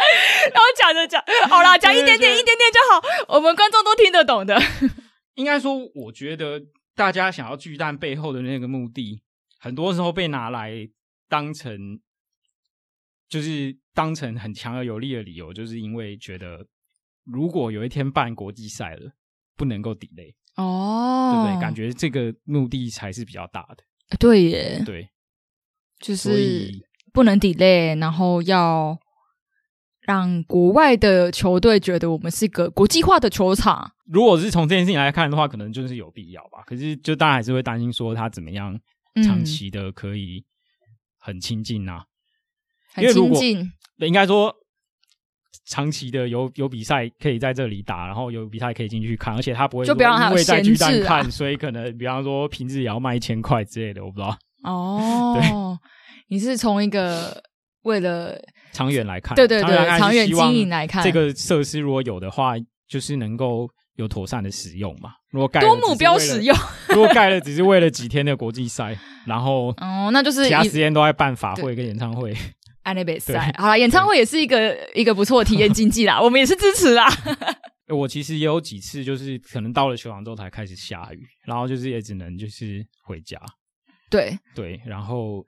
[0.55, 4.61] 那我讲着讲，好啦，讲一点点，一点点就好，我们观众都听得懂的。
[5.35, 6.61] 应该说，我觉得
[6.95, 9.23] 大家想要巨蛋背后的那个目的，
[9.59, 10.89] 很多时候被拿来
[11.29, 12.01] 当成，
[13.29, 16.67] 就是当成很强而有力的理由，就是因为觉得。
[17.25, 19.13] 如果有一天办国际赛了，
[19.55, 21.61] 不能够 delay 哦，对不对？
[21.61, 23.85] 感觉这个目的才是比较大的。
[24.19, 25.11] 对耶，对，
[26.01, 26.73] 就是
[27.13, 28.99] 不能 delay，然后要
[30.11, 33.92] 让国外的球队觉得我们是一个国际化的球场。
[34.07, 36.62] 如果是从这件事情来看的话，可能就是有必要吧。
[36.66, 38.79] 可是，就大家还是会担心说他怎么样
[39.23, 40.44] 长期的可以
[41.18, 42.05] 很亲近啊，
[42.92, 43.73] 很亲近。
[43.99, 44.55] 应该说。
[45.66, 54.37] 长期的有有比赛可以在这里打，然后有比赛可以进去看，而且他不会说因为在巨蛋看，啊、所以可能比方说平日也要卖一千块之类的，我不知道。
[54.64, 55.49] 哦， 对，
[56.29, 57.40] 你是从一个
[57.83, 58.37] 为了
[58.72, 62.54] 长远来看，对对对，长远经营来看，这个设施如果有的话，
[62.88, 65.12] 就是能够有妥善的使用嘛。
[65.30, 66.56] 如果盖多目标使用，
[66.90, 72.35] 如果盖了只是为了几天的国际赛，然后哦，那就是其他时间都在办法会跟演唱会。
[72.83, 77.06] 安内比赛，好了，演唱会也是一个一个不错的体验经济啦， 我们也是支持啦。
[77.94, 83.38] 我其实也有几次，就是可能到了球场之后才开始下雨，然后就是也只能就是回家。
[84.09, 85.44] 对对，然后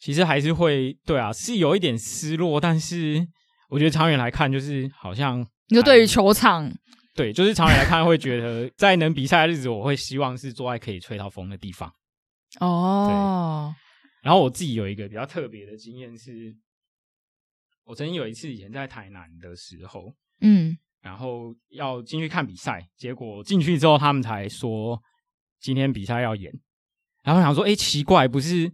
[0.00, 3.24] 其实还是会对啊，是有一点失落，但是
[3.68, 6.72] 我觉得长远来看，就是好像你说对于球场，
[7.14, 11.92] 对，就是长远来看会觉得，在能比赛的日子，我会希望是坐在可以吹到风的地方。
[12.58, 13.74] 哦。
[14.22, 16.54] 然后我自己有一个比较特别的经验是，
[17.84, 25.00] 我曾经有一次以前在台南的时候，嗯，然后要进去看比赛，结果进去之后他们才说
[25.60, 26.52] 今天比赛要演，
[27.22, 28.70] 然后想说，哎，奇怪，不是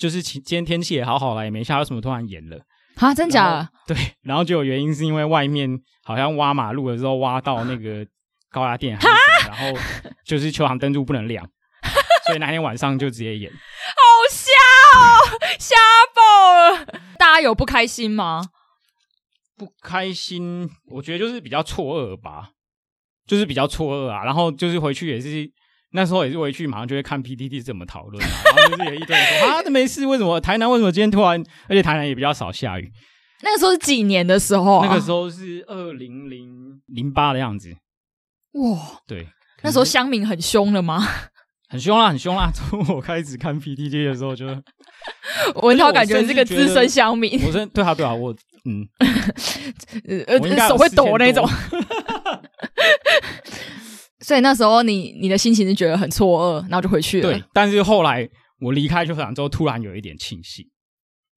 [0.00, 2.58] 就是今天天气也好好了，也没下，为什么突然演了？
[2.96, 3.68] 啊，真假的？
[3.94, 8.06] 对，然后就有原因是因为外面好像挖马路的时候挖到那个
[8.50, 8.98] 高压电，
[9.46, 9.78] 然后
[10.24, 11.46] 就是球场灯柱不能亮，
[12.26, 13.52] 所以那天晚上就直接演。
[15.58, 15.74] 瞎
[16.14, 16.86] 爆了！
[17.18, 18.42] 大家有不开心吗？
[19.56, 22.50] 不开心，我觉得就是比较错愕吧，
[23.26, 24.24] 就是比较错愕啊。
[24.24, 25.50] 然后就是回去也是
[25.92, 28.30] 那时候也是回去，马上就会看 PTT 怎么讨论啊。
[28.44, 31.42] 然后就是有一堆人说啊，这没事，为什么台南为什么今天突然？
[31.68, 32.92] 而且台南也比较少下雨。
[33.42, 34.84] 那个时候是几年的时候？
[34.84, 37.74] 那个时候是二零零零八的样子。
[38.52, 39.26] 哇，对，
[39.62, 41.06] 那时候乡民很凶了吗？
[41.68, 42.50] 很凶啦，很凶啦！
[42.52, 44.44] 从我开始看 PTT 的时候就，
[45.62, 47.40] 文涛感觉是个资深乡民。
[47.46, 48.84] 我真对啊，对啊，我嗯，
[50.26, 51.48] 呃，手会抖那种。
[54.20, 57.32] 所以那时候你你的心情是觉得很错愕，然后就回去了。
[57.32, 58.28] 对，但是后来
[58.60, 60.64] 我离开球场之后，突然有一点庆幸。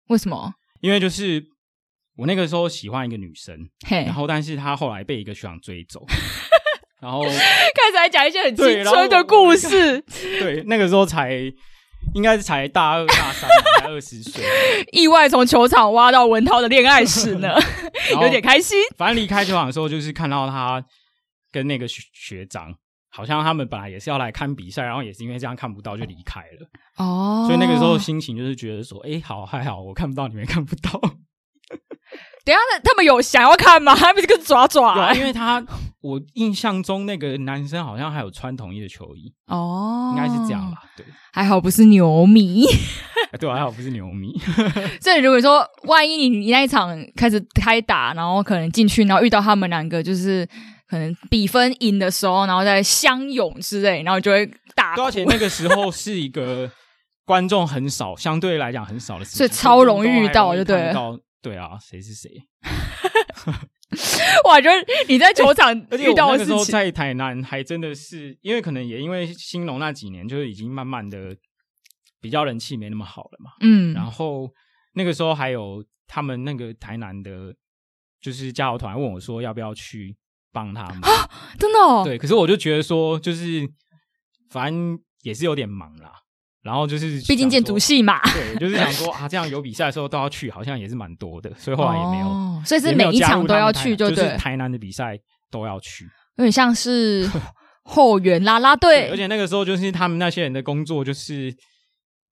[0.08, 0.52] 为什么？
[0.80, 1.42] 因为就是
[2.16, 6.04] 我那个时候喜欢一个女生，嘿然后但是她后来被一个学长追走。
[7.00, 10.00] 然后开始来讲一些很青春的故事。
[10.38, 11.32] 对，那个时候才
[12.14, 14.44] 应该是才大二大三，才二十岁，
[14.92, 17.54] 意外从球场挖到文涛的恋爱史呢，
[18.20, 18.78] 有点开心。
[18.98, 20.84] 反正离开球场的时候，就是看到他
[21.50, 22.74] 跟那个学学长，
[23.10, 26.70] 好像他们本来也是要来看比赛，然后也是因为这样看不到就离开了。
[26.96, 31.00] 哦，所以那个时候心情就是觉得说，哎，好还好，我看不到你们看不到。
[32.42, 33.94] 等一下，他们有想要看吗？
[33.94, 35.64] 他们这个爪爪、欸， 因为他
[36.00, 40.82] 我印象中那个男生好像还有穿统一的球衣哦，应该是这样吧？
[40.96, 42.64] 对，还好不是牛迷，
[43.38, 44.32] 对，还好不是牛迷。
[45.00, 50.48] 所以如果说万一你你那一场开始开打，然后可能进去，然后遇到他们两个，就是
[50.90, 54.94] 可能比分赢的时候，然后再相拥之类，然后就会打。
[54.96, 56.68] 而且那个时候是一个
[57.24, 60.92] 观众很少，相对来讲很少的所以超容易遇到，就对。
[61.42, 62.28] 对啊，谁是谁？
[64.44, 71.34] 我觉得你在球场 遇到的事情，那时候在台南还真的是，因为可能也因为兴隆那几年，就是已经慢慢的
[72.20, 73.52] 比较人气没那么好了嘛。
[73.60, 74.52] 嗯，然后
[74.92, 77.54] 那个时候还有他们那个台南的，
[78.20, 80.14] 就是加油团问我说要不要去
[80.52, 81.28] 帮他们啊？
[81.58, 82.02] 真的哦？
[82.04, 83.68] 对，可是我就觉得说，就是
[84.50, 86.12] 反正也是有点忙啦。
[86.62, 95.18] 然后就是，毕竟建筑系嘛，对，就是想说啊，这样有比赛的时候都要去，好像也是蛮多的，所以后来也没有，哦、所以是每一场都要去就，就是台南的比赛
[95.50, 96.04] 都要去，
[96.36, 97.26] 有点像是
[97.82, 101.50] 后援啦啦队，而且那个时候就是他们那些人的工作就是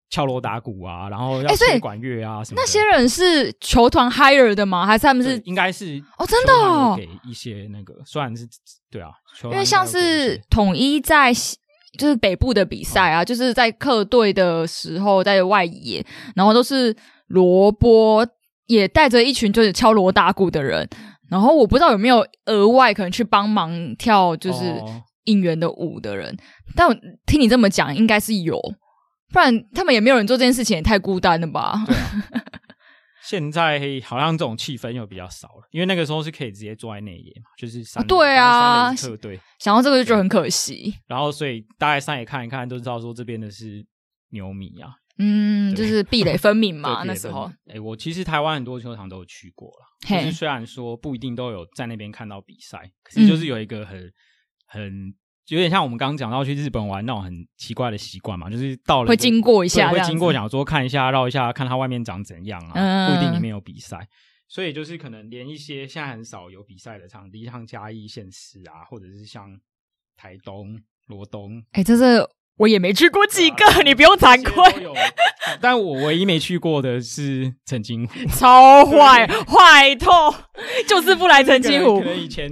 [0.09, 2.61] 敲锣打鼓啊，然后要吹管乐啊什么。
[2.61, 4.85] 那些人是球团 hire 的吗？
[4.85, 5.37] 还是他们是？
[5.45, 8.47] 应该是哦，真的哦，给一些那个，虽然是
[8.91, 9.09] 对啊，
[9.43, 11.33] 因为像是统一在。
[11.97, 18.27] 就是北部的比赛啊，就是在客队的时候在外野，然后都是罗波
[18.67, 20.87] 也带着一群就是敲锣打鼓的人，
[21.27, 24.63] 然后我不知道有没有额外可能去帮忙跳就是
[25.23, 26.37] 应援的舞的人，
[26.75, 28.61] 但我听你这么讲，应该是有，
[29.31, 31.83] 不然他们也没有人做这件事情，也太孤单了吧？
[31.85, 32.23] 对啊。
[33.23, 39.37] 现在好像这种气氛又比较少了，因为那个时候是可以直接坐在内野嘛，就是三啊，对啊，客队。
[39.59, 40.93] 想到这个就觉得很可惜。
[41.07, 43.85] 然后所以大概上野看一看，都知道说这边的是
[44.29, 47.03] 牛迷啊，嗯，就是壁垒分明嘛。
[47.05, 54.13] 那时候，哎、欸，我其实台湾很多球场都有去过了，就是虽然说不一定都有在那边看到比赛，可是就是有一个很、嗯、
[54.67, 55.15] 很。
[55.47, 64.07] 有点像我们刚刚讲到去日本玩那种很奇怪的习惯嘛，就是到了会经过一下，会经过想说看一下绕一下，看它外面长怎样啊，嗯、不一定里面有比赛，
[64.47, 69.57] 所以就是可能连一些现在很少有比赛的场地，像嘉义县市啊，或者是像
[70.17, 74.87] 台东罗东，哎、欸，这是我也没去过几个，啊、你不用惭愧。
[75.61, 80.35] 但我唯一没去过的是澄清湖， 超坏 坏透，
[80.89, 81.99] 就是不来澄清湖。
[81.99, 82.51] 可能以前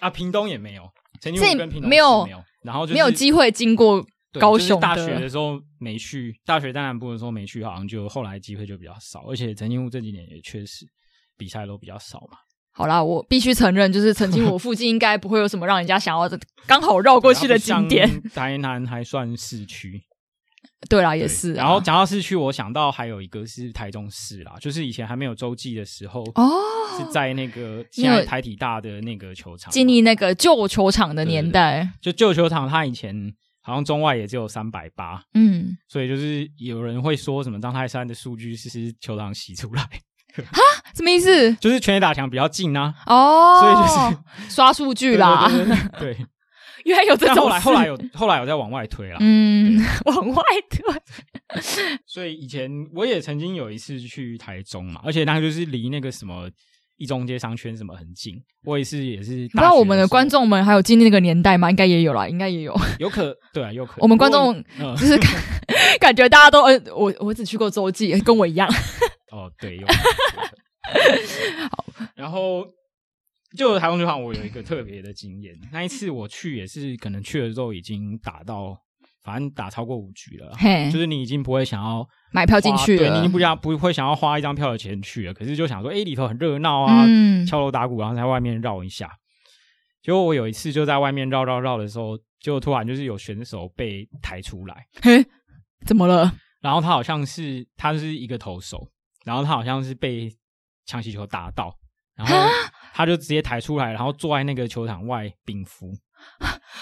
[0.00, 0.82] 啊，屏东也没有。
[1.26, 2.26] 澄清湖跟屏东没有，
[2.62, 4.04] 然后就是没有机会经过
[4.38, 10.86] 高雄、就是、大学的时候没去，大学在南部的时候没去，好像就后来机会就比较少，而且陈金武这几年也确实
[11.36, 12.38] 比赛都比较少嘛。
[12.72, 16.28] 好啦，我必须承认，就是曾经我附近应该不会有什么让人家想要
[16.66, 18.22] 刚好绕过去的景点。
[18.34, 20.02] 台南还算市区。
[20.88, 21.54] 对啦，也是。
[21.54, 26.50] 然后讲到市区，我想到还有一个是台中市啦，就是以前还没有洲际的时候，哦，
[26.96, 31.80] 是在那个现在台体大的那个球场，经历那个旧球场的年代。
[31.80, 40.60] 对对对，就旧球场，它以前好像中外也只有三百八，嗯，所以就是有人会说什么张泰山的数据是球场洗出来，哈，
[40.94, 41.54] 什么意思？
[41.54, 46.26] 就是全垒打墙比较近啊，哦，所以就是刷数据啦，对，对，对，对。
[46.86, 50.84] 对原来有这种，后来后来有后来有在往外推了，嗯， 往外推。
[52.06, 56.48] 所以以前我也曾经有一次去台中嘛，而且那个就是离那个什么
[56.96, 58.34] 一中街商圈什么很近。
[58.64, 61.70] 我也是也是，不知道我们的观众们还有经历那个年代吗？
[61.70, 62.74] 应该也有啦，应该也有。
[62.98, 63.94] 有可 对啊，有可。
[64.00, 64.54] 我们观众
[64.96, 65.30] 就是感、
[65.68, 68.68] 嗯、感觉大家都呃，我我只去过洲际，跟我一样。
[69.32, 69.94] 哦，对，有可。
[71.70, 72.64] 好，然后。
[73.56, 75.54] 就台风球场，我有一个特别的经验。
[75.70, 78.76] 那一次我去也是，可能去了之后已经打到，
[79.22, 80.52] 反正打超过五局了。
[80.56, 85.34] 嘿，就是你已经不会想要买票进去了，对，你已经不想不会想要花一张票的钱去了。
[85.34, 89.10] 可是就想说，哎、欸，里头很热闹啊，嗯、敲锣打鼓，然后在外面绕一下。
[90.02, 94.86] 结果我有一次就在外面绕绕绕的时候，就突然就是有选手被抬出来。
[95.02, 95.24] 嘿，
[95.84, 96.32] 怎么了？
[96.60, 98.90] 然后他好像是他是一个投手，
[99.24, 100.28] 然后他好像是被
[100.84, 101.76] 强袭球打到。
[102.16, 102.48] 然后
[102.94, 105.92] 他就直接抬出来，然后坐在那个球场外冰敷。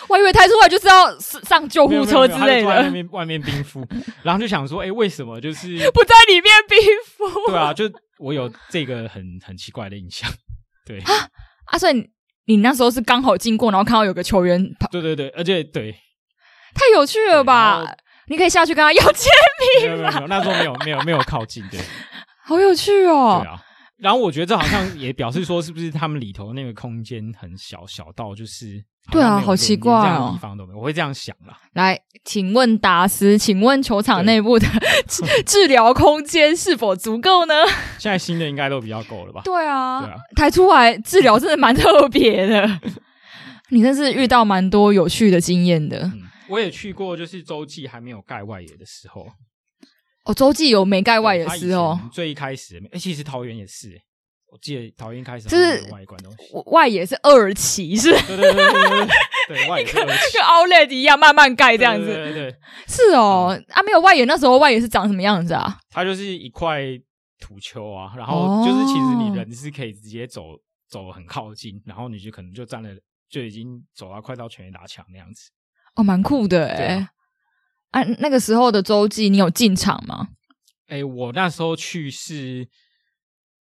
[0.08, 2.68] 我以为抬出来就是要上救护车之类的。
[2.68, 3.86] 在外面外面冰敷，
[4.22, 6.78] 然后就想说，哎，为什么就是 不在里面冰
[7.16, 7.50] 敷？
[7.50, 7.84] 对啊，就
[8.18, 10.30] 我有这个很很奇怪的印象。
[10.86, 11.12] 对啊，
[11.66, 12.10] 啊，所以
[12.46, 14.88] 你那时候是刚好经过，然后看到有个球员跑。
[14.90, 15.92] 对对对，而且对，
[16.74, 17.84] 太有趣了吧？
[18.28, 19.30] 你可以下去跟他要签
[19.82, 20.10] 名吗？
[20.10, 21.80] 没有没有，那时候没有没有没有靠近，对，
[22.46, 23.40] 好有趣哦。
[23.42, 23.60] 对啊。
[24.04, 31.58] 然后我觉得这好像也表示说，是不是他们里头那个空间很小，小到就是对啊，好奇怪哦，这样的地方都没有，我会这样想啦。
[31.72, 34.66] 来，请问达斯，请问球场内部的
[35.08, 37.54] 治治疗空间是否足够呢？
[37.98, 39.40] 现在新的应该都比较够了吧？
[39.42, 42.78] 对啊，对啊，抬出来治疗真的蛮特别的。
[43.70, 46.00] 你真是遇到蛮多有趣的经验的。
[46.00, 49.26] 嗯，我也去过，就是洲际还没有盖外野的时候。
[50.24, 54.00] 哦，洲际有没盖外野的时候，最一开始，哎、欸，其实桃园也是，哎，
[54.50, 59.08] 我记得桃园开始就是外观东西，外野是二期，是，对对对对对，
[59.48, 65.78] 对外野跟 outlet 一样，慢慢盖这样子，对对，对对，是哦，嗯、啊，没有外野，那时候外野是长什么样子啊？
[65.90, 66.80] 它就是一块
[67.38, 70.42] 土丘啊，然后就是其实你人是可以直接走
[70.88, 72.88] 走很靠近，然后你就可能就站了，
[73.28, 75.50] 就已经走到快到全垒打墙那样子，
[75.96, 76.94] 哦，蛮酷的，哎。
[76.94, 77.10] 啊，
[78.02, 80.28] 那个时候的洲际，你有进场吗？
[80.86, 82.68] 哎、欸，我那时候去是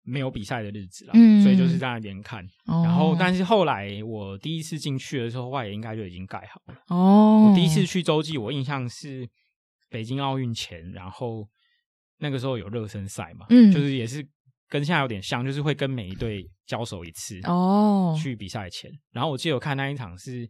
[0.03, 2.43] 没有比赛的日子了，嗯，所以就是在那边看。
[2.65, 6.79] 哦、然后，但是后来我第一次进去的时候，外野应该就已经盖好了。
[6.87, 9.29] 哦，我第一次去洲际，我印象是
[9.89, 11.47] 北京奥运前，然后
[12.17, 14.27] 那个时候有热身赛嘛，嗯，就是也是
[14.67, 17.39] 跟现在有点像，就是会跟每一队交手一次。
[17.43, 20.49] 哦，去比赛前，然后我记得我看那一场是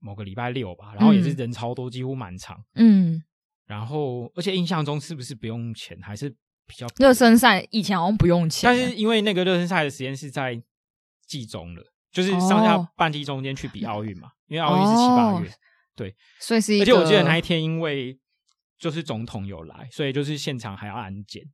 [0.00, 2.58] 某个礼拜六吧，然后也是人超多，几乎满场。
[2.74, 3.22] 嗯，
[3.66, 6.28] 然后而且印象中是不是不用钱，还是
[6.66, 6.86] 比较？
[6.96, 10.60] 热身赛以前好像不用钱，但是因为那个热身赛的时间是在
[11.26, 15.52] 季中了，就是上下半季中间去比奥运嘛，因为奥运是七八月，哦、
[15.94, 16.80] 对，所以是一。
[16.80, 18.18] 而且我记得那一天，因为
[18.78, 21.44] 就是总统有来，所以就是现场还要安检。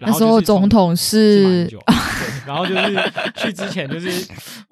[0.00, 1.64] 那时候总统是，
[2.46, 4.10] 然后就是去之前就是，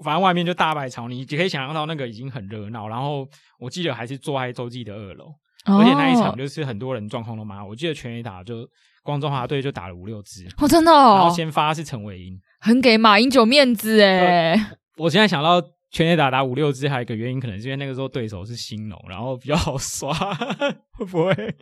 [0.03, 2.89] 反正外面就大摆场，你可以想象到那个已经很热闹。
[2.89, 3.27] 然后
[3.59, 5.27] 我记得还是坐在洲际的二楼，
[5.67, 7.65] 哦、而且那一场就是很多人状况都蛮好。
[7.65, 8.69] 我记得全垒打就。
[9.05, 11.17] 光中华队就打了五六支哦，真的哦。
[11.17, 14.59] 然后先发是陈伟英，很给马英九面子哎。
[14.97, 15.61] 我现在想到
[15.95, 20.13] 全垒打打五六支，还有一个原因，可能是因为那个时候对手是新农，然后比较好刷，
[20.99, 21.55] 会不会？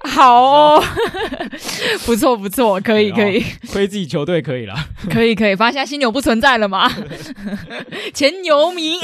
[0.00, 0.82] 好哦，
[2.04, 3.42] 不错不错，可以可以。
[3.72, 4.74] 亏自己球队可以了，
[5.10, 5.56] 可以可以。
[5.56, 6.88] 发现现在犀牛不存在了吗？
[8.12, 8.98] 前牛迷。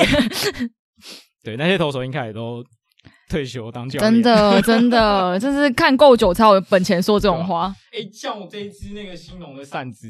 [1.42, 2.62] 对，那些投手应该也都。
[3.26, 7.74] 退休当教练，真的真的，就是看够久才有本钱说这种话。
[7.90, 10.06] 哎、欸，像我这一支那个新农的扇子，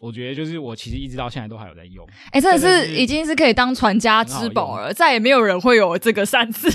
[0.00, 2.06] 我觉得就是我其实一直到现在都还有在用。
[2.26, 6.68] 哎、欸，真的是已经是可以当传家之宝了，再也没有人会有这个扇子。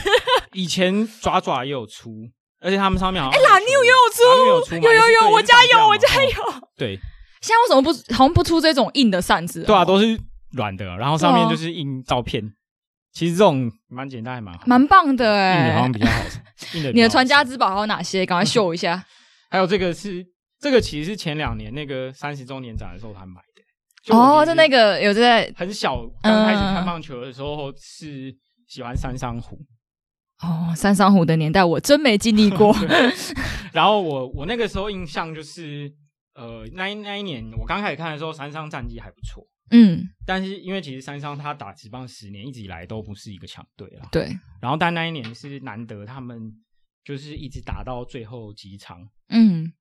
[0.54, 2.30] 以前爪爪也有出，
[2.62, 6.32] 而且他们上面好像哎，拉妞也有出，有有有，我家有，我家有。
[6.78, 6.98] 对，
[7.42, 9.64] 现在为什么不好像不出这种硬的扇子？
[9.64, 10.20] 对啊，都是
[10.54, 12.44] 软的，然后上面就是印照片。
[13.12, 16.22] 其实这种蛮简单，还蛮蛮棒的哎，硬的好像比较好。
[16.74, 18.26] 硬的，你的传家之宝还有哪些？
[18.26, 19.04] 赶快秀一下。
[19.50, 20.26] 还有这个是
[20.60, 24.16] 这个，其实是前两年那个三十周年展的时候他买的。
[24.16, 28.36] 哦，就那个有在很小刚开始看棒球的时候是
[28.68, 29.60] 喜欢三商虎。
[30.42, 32.74] 哦，三商虎的年代我真没经历过。
[33.74, 35.94] 然后我我那个时候印象就是，
[36.34, 39.46] 呃，那一那一年我刚开始看的时候，三商战绩还不错。
[39.72, 44.08] 嗯，但是因为其实三商他打职棒十年，一直以来都不是一个强队了。
[44.12, 44.30] 对。
[44.62, 46.52] 然后但那一年是难得他们
[47.04, 49.72] 就是一直打到最后几场，嗯。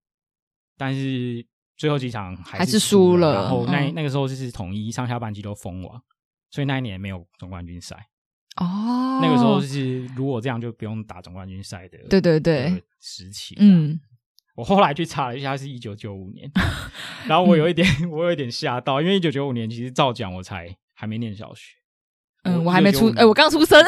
[0.79, 1.45] 但是
[1.77, 3.35] 最后几场还是输了。
[3.35, 6.03] 然后那那个时候就是统一上下半季都封王，
[6.51, 8.09] 所以那一年没有总冠军赛。
[8.57, 9.21] 哦。
[9.21, 11.99] 那个时候是如果这样就不用打总冠军赛的。
[12.09, 12.83] 对对对。
[13.01, 13.55] 时期。
[13.59, 14.01] 嗯。
[14.55, 16.51] 我后来去查了一下，是一九九五年，
[17.29, 21.77] 然后我有一点，嗯、 我有一点吓到，因为一九九五年其实照讲我才还没念小学，
[22.43, 23.81] 嗯，我还没出，哎、欸，我刚出生，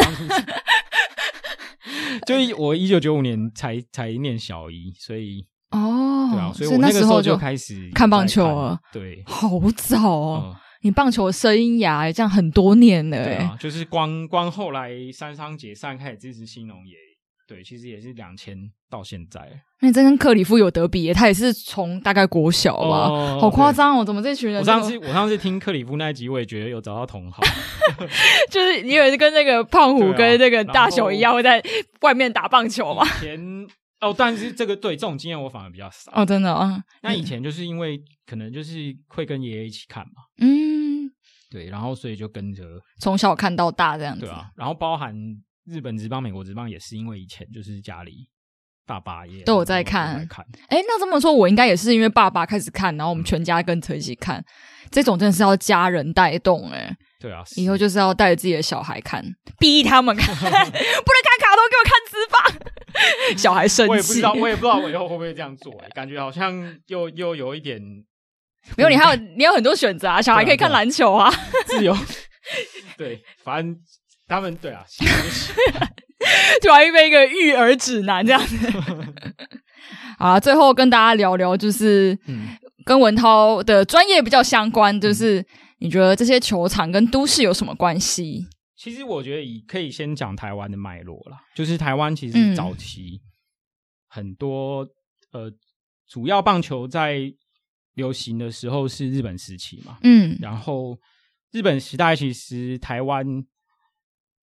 [2.24, 5.99] 就我一九九五年才才念小一，所以哦，对
[6.40, 16.94] 啊，所以我那个时候就开始看棒球了，对， 好早哦，嗯、你棒球的生涯这样很多年了，对啊，就是光光后来三商解散开始支持兴农也。
[17.46, 18.56] 对，其实也是两千
[18.88, 19.40] 到现在。
[19.80, 24.04] 那你真跟克里夫有得比耶，他也是从大概国小吧，哦、 好夸张哦！
[24.04, 24.60] 怎么这群人？
[24.60, 27.42] 我上次我上次听克里夫那一集，我也觉得有找到同好，
[28.48, 31.60] 就是你以为是跟那个胖虎跟那个大雄一样，会在
[32.02, 33.04] 外面打棒球吗？
[33.18, 33.66] 以前
[34.00, 36.82] 哦，但是这个对这种经验我反而比较少哦，真的啊。
[37.02, 41.10] 那以前就是因为可能就是会跟爷爷一起看嘛，嗯，
[41.50, 42.64] 对，然后所以就跟着
[43.00, 45.14] 从小看到大这样子，对啊，然后包含。
[45.66, 48.26] 日本职棒、美国职棒也是因为以前就是家里
[48.86, 50.26] 爸爸也都有在看。
[50.26, 54.42] 看哎、欸，那这么说，我应该也是因为爸爸开始看，然后我们全家跟着一起看。
[54.90, 56.96] 这种真的是要家人带动哎、欸。
[57.20, 59.22] 对啊，以后就是要带着自己的小孩看，
[59.60, 61.29] 逼他们看， 不能看
[61.68, 63.36] 卡通，给我看脂肪。
[63.38, 65.88] 小孩生气，我也不知道，我也不知道我以后会不会这样做、欸。
[65.94, 67.80] 感觉好像又又有一点，
[68.76, 71.32] 没有你还有你有很多选择啊，小孩可以看篮球啊，
[71.66, 71.96] 自由。
[72.96, 73.76] 对，反正。
[74.30, 74.84] 他们对啊，
[76.62, 78.56] 突然变一个育儿指南这样子。
[80.18, 82.16] 啊，最后跟大家聊聊，就是
[82.84, 85.44] 跟文涛的专业比较相关，就是
[85.80, 88.46] 你觉得这些球场跟都市有什么关系？
[88.80, 93.20] 其实我觉得以可以先讲台湾的脉络啦，就是台湾其实早期
[94.08, 94.82] 很多、
[95.32, 95.52] 嗯、呃，
[96.08, 97.30] 主要棒球在
[97.92, 100.98] 流行的时候是日本时期嘛，嗯，然后
[101.50, 103.44] 日本时代其实台湾。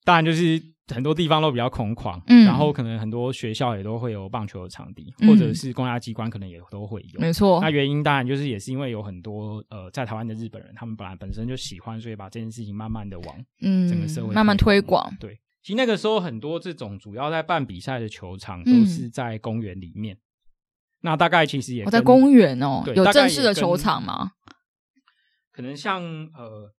[0.06, 7.58] 当然，就是很多地方都比较空旷，嗯，然后可能很多学校也都会有棒球的场地，嗯、或者是公家机关可能也都会有，没错。
[7.60, 15.10] 那原因当然就是也是因为有很多呃在台湾的日本人，他们本来本身就喜欢，所以把这件事情慢慢的往嗯整个社会、嗯、慢慢推广。
[15.18, 20.14] 对，其实那个时候很多这种主要在办比赛的球场都是在公园里面。
[20.14, 20.20] 嗯、
[21.00, 24.32] 那大概其实也、哦、在公园哦，有正式的球场吗？
[25.50, 26.70] 可能像呃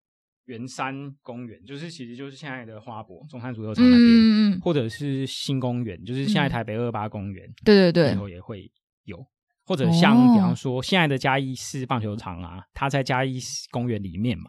[0.45, 8.71] 圆山公园，就是其实就是现在的花博中山足球场那边，或者是新公园，就是现在台北二八公园，对对对，然后也会
[9.03, 9.25] 有，
[9.65, 13.39] 或者像比方说现在的嘉义市棒球场啊，它在嘉义
[13.71, 14.45] 公园里面嘛。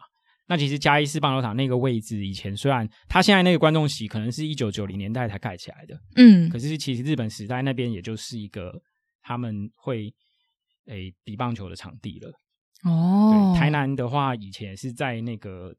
[0.49, 8.73] 那其实嘉义市棒球场那个位置，以前虽然它现在那个观众席可能是一九九零年代才盖起来的，嗯，可是其实日本时代那边也就是一个
[9.21, 10.13] 他们会
[10.85, 12.31] 诶比棒球的场地了。
[12.83, 15.75] 哦，对，台南的话以前是在那个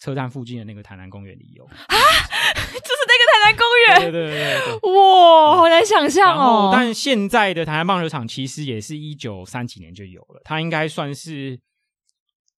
[0.00, 6.70] 车站附近的那个台南公园里有啊， 就是那个台南公园，对对对哇，好难想象哦。
[6.72, 11.60] 但现在的台南棒球场其实也是一九三几年就有了，它应该算是。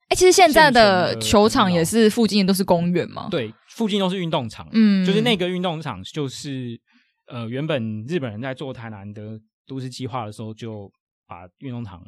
[0.08, 3.28] 哎、欸，其实现在的球场也是附近都是公园吗？
[3.30, 4.68] 对，附近都是运动场。
[4.72, 6.80] 嗯，就是那个运动场，就是
[7.28, 10.90] 呃，原本日本人在做台南的都市计划的时候，就
[11.28, 12.04] 把运动场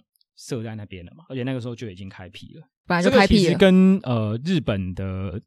[0.49, 1.24] 设在那边了嘛。
[1.28, 3.43] 而且那个时候就已经开辟了，本来就开辟了。
[3.43, 5.40] 这个其实跟呃日本的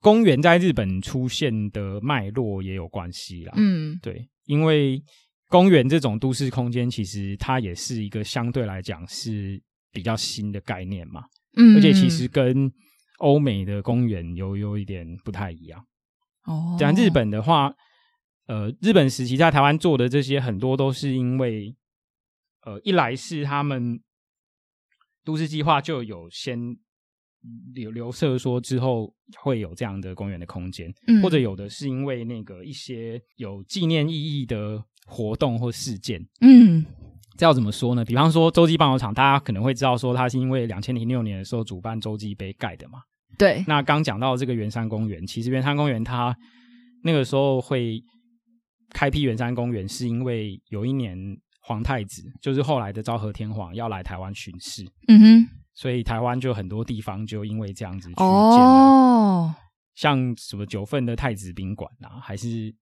[0.00, 3.52] 公园在日本出现的脉络也有关系啦。
[3.56, 5.02] 嗯，对，因为
[5.48, 9.60] 公园这种都市空间，其实它也是一个相对来讲是
[9.92, 11.24] 比较新的概念嘛。
[11.56, 12.72] 嗯，而且其实跟
[13.18, 15.84] 欧美的公园有有一点不太一样
[16.44, 16.76] 哦。
[16.78, 17.74] 讲日本的话，
[18.46, 21.76] 呃，日本时期在台湾做的这些很多都是因为，
[22.64, 24.00] 呃，一来是他们
[25.24, 26.58] 都市计划就有先
[27.74, 36.84] 留留设说之后会有这样的公园的空间，嗯，或者有的是因为那个一些有纪念意义的活动或事件，嗯。
[37.36, 38.04] 这要怎么说呢？
[38.04, 42.98] 比方说洲际棒球场，大家可能会知道说它是因为两千零六年的时候主办洲际杯盖的嘛。
[43.38, 43.64] 对。
[43.66, 46.36] 那刚讲到这个圆山公园，其实圆山公园它
[47.02, 47.98] 那个时候会
[48.90, 51.16] 开辟圆山公园，是因为有一年
[51.70, 54.84] 皇太子，就是后来的昭和天皇要来台湾巡视。
[55.06, 55.48] 嗯哼。
[55.72, 59.54] 所以台湾就很多地方就因为这样子去建了，哦，
[59.94, 62.74] 像什么九份的太子宾馆啊，还是。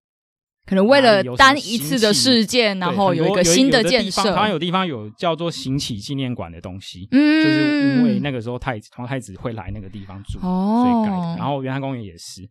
[0.64, 4.22] 可能为了单一次的事件，然后有一个新的建设。
[4.22, 11.36] 台湾有地方有叫做行启纪念馆的东西，嗯，就是因为那个时候太子皇太子会来那个地方住，哦，所以改的。
[11.38, 12.42] 然后圆山公园也是，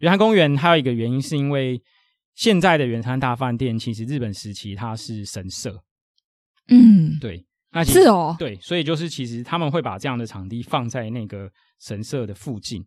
[0.00, 1.80] 圆山公园还有一个原因是因为
[2.38, 5.82] 现在的圆山大饭店其实日本时期它是神社，
[6.68, 12.86] 嗯，对，那是哦，对，所以就是其实他们会把这样的场地放在那个神社的附近。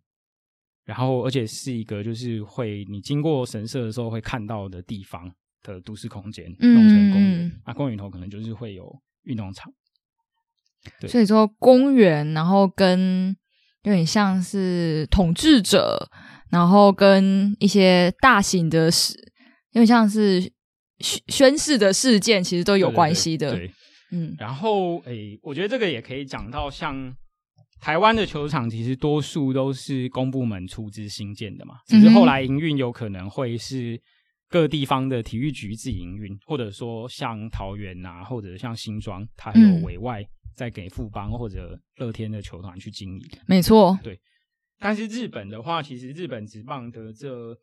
[0.86, 5.30] 然后，而且是一个就是会你经过神社的时候会看到的地方
[5.64, 7.62] 的都市空间，弄成公园。
[7.68, 8.89] 那公园头可能就是会有
[9.24, 9.70] 运动场。
[11.02, 13.36] 对，所以说公园，然后跟
[13.84, 16.10] 有点像是统治者，
[16.49, 19.31] 然后跟一些大型的事，
[19.72, 20.42] 有点像是
[21.00, 23.52] 宣宣誓的事件，其实都有关系的。
[23.52, 23.74] 对，对，对，
[24.12, 24.36] 嗯。
[24.40, 27.16] 然后，诶，我觉得这个也可以讲到像。
[27.80, 34.00] 台湾的球场其实多数都是公部门出资兴建的嘛，只是后来营运有可能会是
[34.48, 40.24] 各地方的体育局自己营运，或者说像桃园啊，或者像新庄，它有委外
[40.56, 43.30] 再给富邦或者乐天的球团去经营。
[43.48, 44.20] 没错，对。
[44.78, 47.58] 但是日本的话，其实日本职棒的这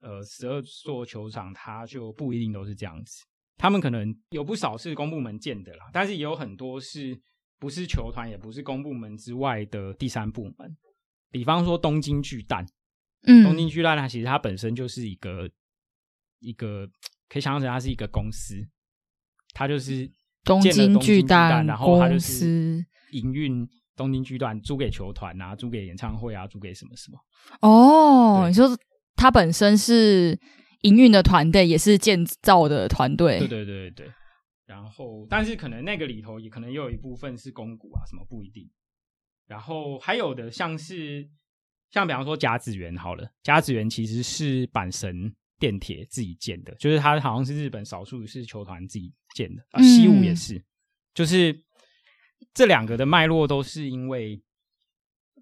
[0.00, 3.24] 呃十二座球场，它就不一定都是这样子，
[3.56, 7.20] 他们可能有不少是公部门建的啦，但是也有很多是。
[7.60, 10.74] 不是球团，也不是公部门之外的第三部门，
[11.30, 12.64] 比方说东京巨蛋，
[13.24, 13.68] 嗯，东京。
[13.68, 15.46] 巨蛋它其实它本身就是一个
[16.38, 16.88] 一个
[17.28, 18.56] 可以想象成它是一个公司，
[19.52, 20.10] 它就是
[20.42, 22.82] 东京巨蛋，然后它就是
[23.12, 27.18] 营运东京巨蛋，租给球团啊，租给演唱会啊，租给什么什么。
[27.60, 28.66] 哦，你说
[29.20, 30.40] 它本身是
[30.80, 34.10] 营运的团队，也是建造的团队，对对对对。
[34.64, 38.66] 然后，但是可能那个里头也可能又有一部分是公股啊，什么不一定。
[39.46, 41.28] 然后还有的像是，
[41.90, 49.82] 像比方说甲子园好了，甲子园其实是阪神电铁自己建的，就是它好像是日本少数是球团自己建的啊。
[49.82, 50.64] 西武也是，
[51.12, 51.54] 就是
[52.54, 54.42] 这两个的脉络都是因为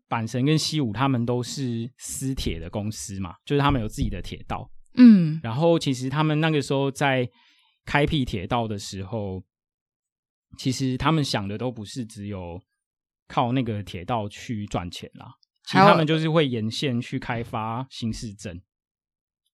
[0.09, 4.71] 阪神跟西武他们都是私铁的公司嘛，就是他们有自己的铁道。
[4.97, 7.29] 嗯，然后其实他们那个时候在。
[7.91, 9.43] 开辟铁道的时候，
[10.59, 12.61] 其实他们想的都不是只有
[13.27, 15.33] 靠那个铁道去赚钱啦，
[15.65, 18.61] 其实他们就是会沿线去开发新市镇。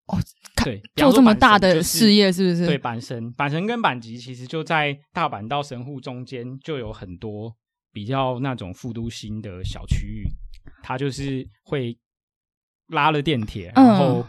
[0.06, 0.18] 哦，
[0.64, 2.66] 对，做这么大的事业是不是？
[2.66, 7.54] 对，阪神、阪神跟阪急其实就在大阪到神户中间就有很多
[7.92, 10.28] 比较那种副都心的小区域，
[10.84, 11.98] 它就是会
[12.88, 14.20] 拉了电铁，然后。
[14.20, 14.24] 嗯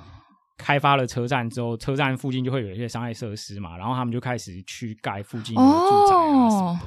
[0.57, 6.79] 开发了车站之后，车站附近就会有一些商业设施嘛，然后他们就开始去盖附近的住宅啊什么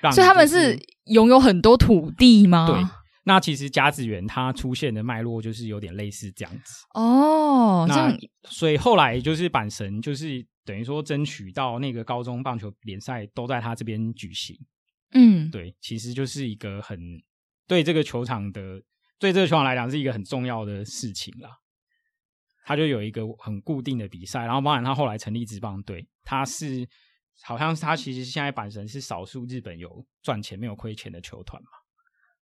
[0.00, 0.08] 的。
[0.08, 2.66] 哦，所以他们是拥有很多土地吗？
[2.66, 2.84] 对，
[3.22, 7.86] 那其实甲子园它出现的脉络就是有点类似这样子哦。
[7.88, 8.12] 那
[8.50, 14.58] 所以后来就是阪神就是等于说争取到那个高中棒球联赛都在他这边举行。
[15.12, 16.98] 嗯，对，其实就是一个很
[17.68, 18.82] 对这个球场的
[19.24, 21.48] 对这个球场来讲是一个很重要的事情啦。
[22.66, 26.86] 他就有一个很固定的比赛，然后包含他后来成立职棒队，他是
[27.42, 31.68] 好像是他其实现在阪神是少数日本有赚钱没有亏钱的球团嘛。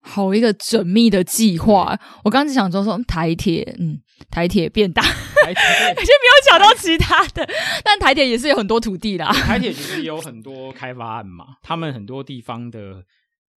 [0.02, 4.00] 好一个缜密的计划，我刚刚只想说说台铁，嗯，
[4.32, 5.64] 台铁变大，台铁
[6.06, 7.48] 先没有讲到其他的，
[7.84, 9.32] 但台铁也是有很多土地啦。
[9.32, 13.04] 台铁其实 有很多开发案嘛，他们很多地方的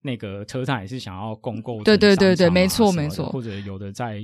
[0.03, 4.21] 那个车站也是想要共购，对对对对，没错没错，或者有的在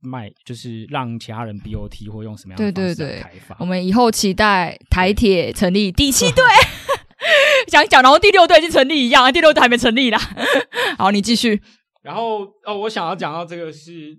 [0.00, 2.94] 卖，就是让其他人 BOT 或用什么样的方式。
[2.94, 6.44] 对对对，我们以后期待台铁成立第七队。
[7.66, 10.18] 讲讲，然后第六队已经成立一样，第六队还没成立啦。
[10.96, 11.60] 好，你继续。
[12.00, 14.16] 然后哦，我想要讲到这个是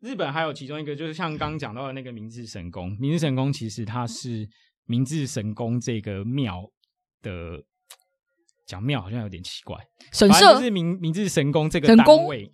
[0.00, 2.94] 日本，还有其中一个就是像刚刚讲到的那个明治神宫。
[3.00, 4.46] 明治神宫其实它是
[4.86, 6.68] 明治神宫这个庙
[7.22, 7.62] 的，
[8.70, 9.76] 讲庙好像有点奇怪。
[10.12, 10.54] 神社？
[10.54, 12.50] 就是明明治神宫这个单位，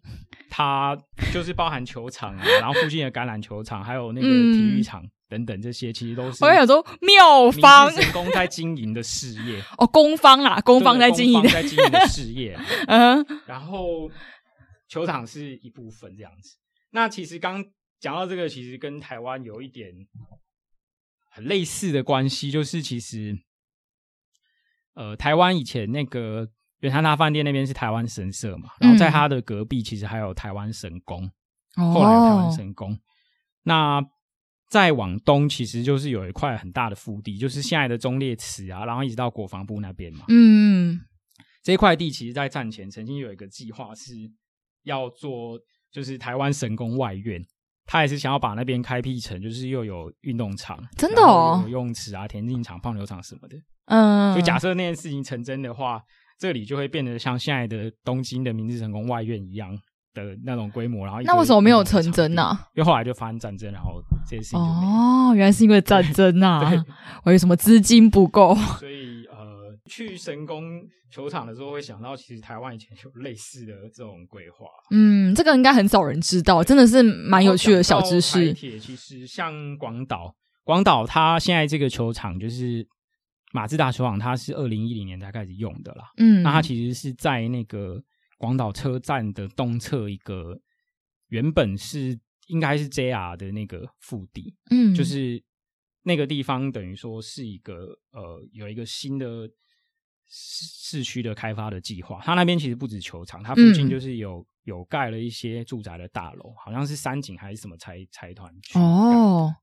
[0.49, 0.97] 它
[1.33, 5.03] 就是包含球场啊， 然后附近的橄榄球场，还有那个体育场。
[5.03, 7.91] 嗯等等，这些其实都是我想说庙方。
[7.91, 9.61] 神宫在经营的事业。
[9.77, 11.49] 哦，宫方啦，宫方在经营的。
[11.49, 12.57] 在经营的事业，
[12.87, 14.09] 嗯，然后
[14.87, 16.57] 球场是一部分这样子。
[16.91, 17.61] 那其实刚
[17.99, 19.93] 讲到这个，其实跟台湾有一点
[21.33, 23.37] 很类似的关系，就是其实
[24.97, 26.47] 呃，台湾以前那个
[26.81, 31.31] 原山大饭店那边是台湾神社嘛，然后在它的隔壁其实还有台湾神宫，
[31.77, 32.99] 嗯、后来有台湾神宫，哦、
[33.63, 34.03] 那。
[34.69, 40.25] 再往东，其实就是有一块很大的腹地，就是现在的忠烈祠啊，然后一直到国防部那边嘛。
[40.27, 40.99] 嗯，
[41.63, 44.13] 这块地其实，在战前曾经有一个计划是
[44.83, 45.57] 要做，
[45.93, 47.41] 就是台湾神宫外苑，
[47.87, 53.57] 他也是想要把那边开辟成，就是又有运动场，真的哦，游泳池啊、田径场、棒球场什么的。
[53.87, 56.01] 嗯，就假设那件事情成真的话，
[56.39, 59.79] 这里就会变得像现在的东京的明治神宫外院一样。
[60.17, 62.59] 的那种规模，然后那为什么没有成真呢？
[62.75, 66.73] 因为后来就发生战争，然后这件事情哦，原来是因为战争 呐，
[67.25, 69.36] 我有什么资金不够，所以呃，
[69.87, 74.67] 去神宫球场的时候会想到，其实台湾以前有类似的这种规划。
[74.91, 78.49] 嗯，这个应该很少人知道，真的是蛮有趣的小知识。
[78.49, 82.87] 台铁其实像广岛，广岛它现在这个球场就是
[83.53, 86.13] 马自达球场，它是二零一零年才开始用的啦。
[86.17, 88.03] 嗯，那它其实是在那个。
[88.39, 90.61] 广岛车站的东侧一个
[91.29, 95.43] 原本是应该是 JR 的那个腹地，嗯，就是
[96.03, 99.49] 那个地方等于说是一个呃有一个新的
[100.29, 102.21] 市区的开发的计划。
[102.23, 109.55] 它那边其实不止球场，它附近就是有、嗯、有盖了一些住宅的大楼，好像是三井还是什么财财团哦，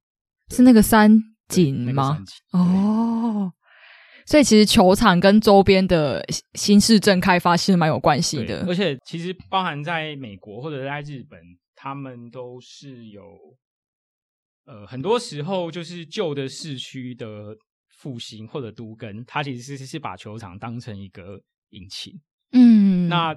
[0.49, 2.17] 是那个三井吗？
[2.51, 3.53] 那个、哦。
[4.25, 11.37] 所以其实球场跟周边的新市镇开发是蛮有关系的，而且其实包含在美国或者在日本，
[11.75, 13.21] 他们都是有，
[14.65, 17.53] 呃，很多时候就是旧的市区的
[18.03, 22.19] 复兴或者都更，它其实是是把球场当成一个引擎。
[22.51, 23.33] 嗯，那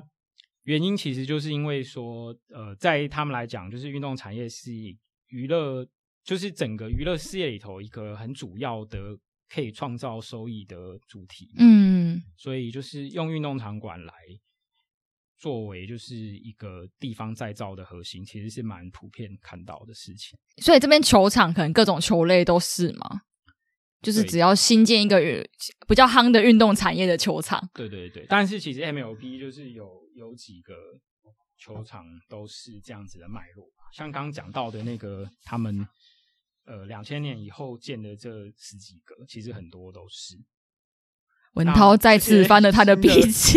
[0.64, 4.72] 原因其实就是因为说，呃，在他们来讲，就是运动产业是
[5.28, 5.86] 娱乐，
[6.24, 9.16] 就是整个娱乐事业里头一个很主要的。
[9.48, 14.12] 可以创造收益的主题，嗯，所以就是用运动场馆来
[15.38, 20.36] 作为就是一个地方再造的核心，其实是蛮普遍看到的事情。
[20.60, 23.20] 所以这边球场可能各种球类都是吗？
[24.06, 25.20] 就是只要新建一个
[25.88, 28.24] 比较夯的运动产业的球场，对对对。
[28.28, 30.74] 但是其实 MLB 就是有有几个
[31.58, 35.86] 球场都是这样子的脉络，像刚刚讲到的那个他们。
[36.68, 38.28] 呃，两千年以后建的这
[38.58, 40.34] 十几个，其实很多都是。
[41.54, 43.56] 文涛再次翻了他的笔记。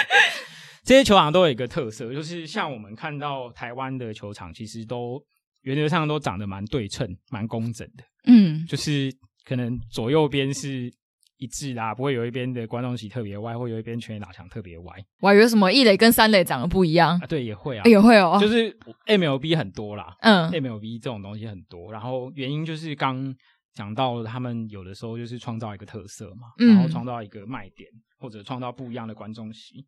[0.82, 5.22] 这些球场都有一个特色，就是像我们看到台湾的球场，其实都
[5.60, 8.02] 原则上都长得蛮对称、蛮工整的。
[8.24, 9.14] 嗯，就是
[9.44, 10.92] 可能左右边是。
[11.36, 14.94] 一致啦，不会有一边的观众席特别歪，或有一边全垒打墙特别歪。
[15.20, 17.26] 我还以为什么一垒跟三垒长得不一样啊？
[17.26, 18.38] 对，也会啊，也会哦。
[18.40, 18.72] 就是
[19.06, 21.90] MLB 很多啦，嗯，MLB 这种东西很多。
[21.92, 23.34] 然后原因就是刚
[23.74, 27.90] 讲到他们有的时候就是创造一个特色嘛，嗯、然后创造一个卖点，
[28.20, 29.84] 或者创造不一样的观众席，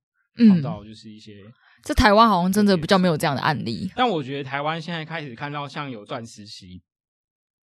[0.49, 1.45] 创造就是一些。
[1.85, 3.89] 这台湾好像真的比较没有这样的案例。
[3.95, 6.83] 但我觉得台湾现在开始看到像有钻石席。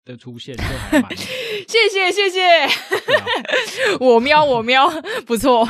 [0.04, 1.24] 的出现就还蛮谢
[1.90, 2.70] 谢谢谢，啊、
[4.00, 4.88] 我喵我喵
[5.26, 5.68] 不错，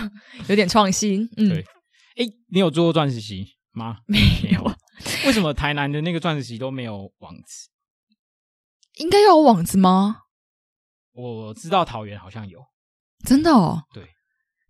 [0.49, 1.29] 有点创新。
[1.37, 1.61] 嗯，对，
[2.17, 3.57] 哎、欸，你有做过钻石席？
[3.73, 3.99] 吗？
[4.07, 4.19] 没
[4.53, 4.65] 有。
[5.27, 7.69] 为什么台南的那个钻石席都没有网子？
[8.97, 10.23] 应该要有网子吗？
[11.13, 12.61] 我知道桃园好像有，
[13.27, 13.85] 真的哦。
[13.93, 14.05] 对，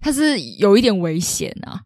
[0.00, 1.82] 它是有一点危险啊。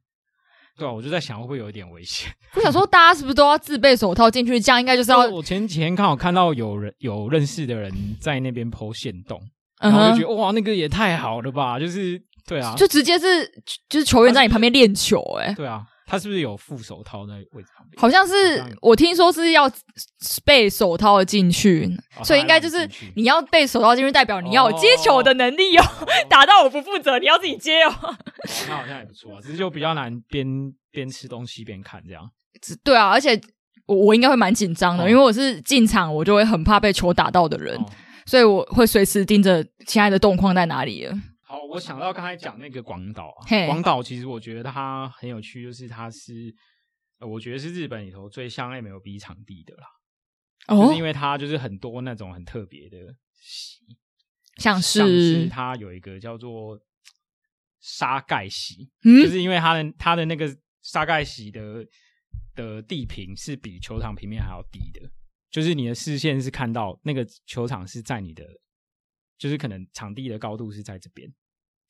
[0.77, 2.29] 对啊，我就在想会不会有一点危险。
[2.55, 4.59] 我想说，大家是不是都要自备手套进去？
[4.61, 5.29] 这样应该就是要……
[5.31, 9.41] 我前几天刚好看到有人有认识的人在那边剖线洞，
[9.81, 10.37] 然后我就觉得、uh.
[10.37, 11.79] 哇，那个也太好了吧！
[11.79, 13.47] 就是对啊，就直接是
[13.89, 15.85] 就是球员在你旁边练球、欸，哎，对啊。
[16.07, 18.01] 他是不是有副手套在位置旁边？
[18.01, 19.71] 好像是，我听说是要
[20.45, 25.83] 备手套进去，哦、所以应该就是你要备手套进去，代表你要有接球的能力哦。
[25.83, 27.95] 哦 打到我不负责，你要自己接哦。
[28.03, 28.17] 哦
[28.69, 30.47] 那好像也不错啊，只是就比较难边
[30.91, 32.31] 边吃东西边看这样。
[32.83, 33.41] 对啊，而且
[33.87, 37.87] 我我应该会蛮紧张的，哦、因为我是进场我就会很怕被球打到的人，哦、
[38.27, 41.15] 所以我会随时盯着亲爱的动况在哪里了。
[41.55, 46.53] 好，我想到刚才讲那个广岛啊，嘿广岛其实我觉得它很有趣，就是它是，
[47.21, 49.87] 呃，我觉得是日本里头最像 MLB 场地的啦，
[50.67, 52.97] 哦，就是因为它就是很多那种很特别的
[53.41, 53.85] 席，
[54.57, 56.77] 像是，像是它有一个叫做
[57.79, 60.53] 沙盖席，嗯，就是因为它的它的那个
[60.83, 61.87] 沙盖席的
[62.57, 65.09] 的地平是比球场平面还要低的，
[65.53, 68.45] 就是你的视线是看到那个球场是在你的，
[69.39, 71.33] 就是可能场地的高度是在这边。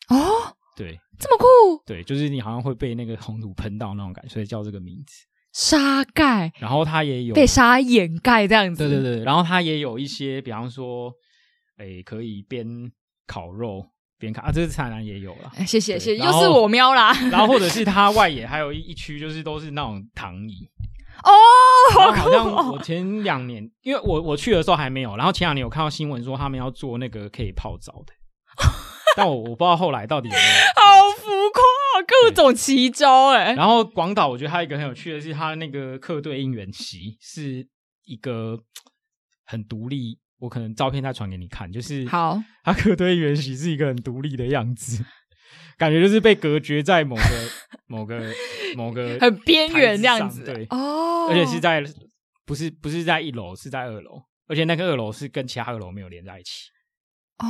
[0.09, 5.15] 哦，对，这么酷，对，就是你好像会被那个红土喷到那种感觉，所以叫这个名字
[5.53, 6.53] 沙盖。
[6.59, 9.25] 然后它也有被沙掩盖这样子，对对对。
[9.25, 11.13] 然后它也有一些，比方说，
[11.77, 12.67] 哎，可以边
[13.27, 13.87] 烤肉
[14.19, 15.53] 边看啊，这是台南也有了。
[15.67, 17.13] 谢谢谢，又是我喵啦。
[17.31, 20.69] 然后或者是它外野还有一一区，就是都是那种躺椅
[21.23, 21.31] 哦，
[21.95, 22.17] 好酷。
[22.19, 28.13] 好像我前两年，因为我我去的时候还没有，然后前两年有看到新闻说他们要做那个可以泡澡的。
[29.17, 30.45] 但我我不知道后来到底有没有
[30.75, 33.55] 好浮夸，各种奇招哎、欸。
[33.55, 37.67] 然后广岛，我觉得它一个很有趣的是，它那个客队应援席是
[38.05, 38.59] 一个
[39.45, 40.19] 很独立。
[40.41, 45.03] 我可能照片再传给你看，就是好， 它客队应援席是一个很独立的样子，
[45.79, 47.23] 感觉就是被隔绝在某个
[47.87, 48.21] 某个
[48.77, 50.45] 某个 很边缘这样子。
[50.45, 51.83] 对哦，而且是在
[52.45, 56.69] 不是不是在一楼，是在二楼，而且那个二楼是跟其他二楼没有连在一起。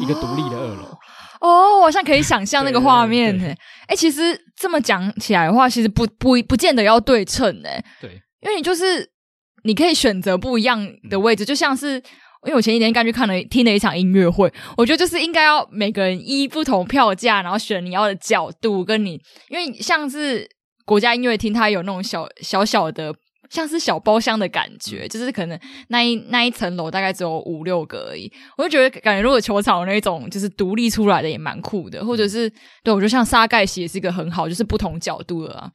[0.02, 0.98] 一个独立的二楼
[1.40, 3.44] 哦，我好像可以想象那个画面呢。
[3.82, 7.68] 哎、欸，其实这么讲起来的话，其实不不不见得要对称呢。
[8.00, 8.10] 对，
[8.40, 9.06] 因为你就是
[9.64, 20.48] 你可以选择不一样的位置，嗯、就像是因为我前几天刚去看了听了一场音乐会，我觉得就是应该要每个人依不同票价，然后选你要的角度，跟你因为像是
[20.86, 23.14] 国家音乐厅，它有那种小小小的。
[23.54, 25.56] 像是小包厢的感觉，就是可能
[25.88, 28.30] 那一那一层楼大概只有五六个而已。
[28.58, 32.50] 我就觉得感觉如果球场那种就是独立出来的也蛮酷的，或者是
[32.82, 35.70] 对我觉得像沙盖席也是一个很好，就是不同角度的啊。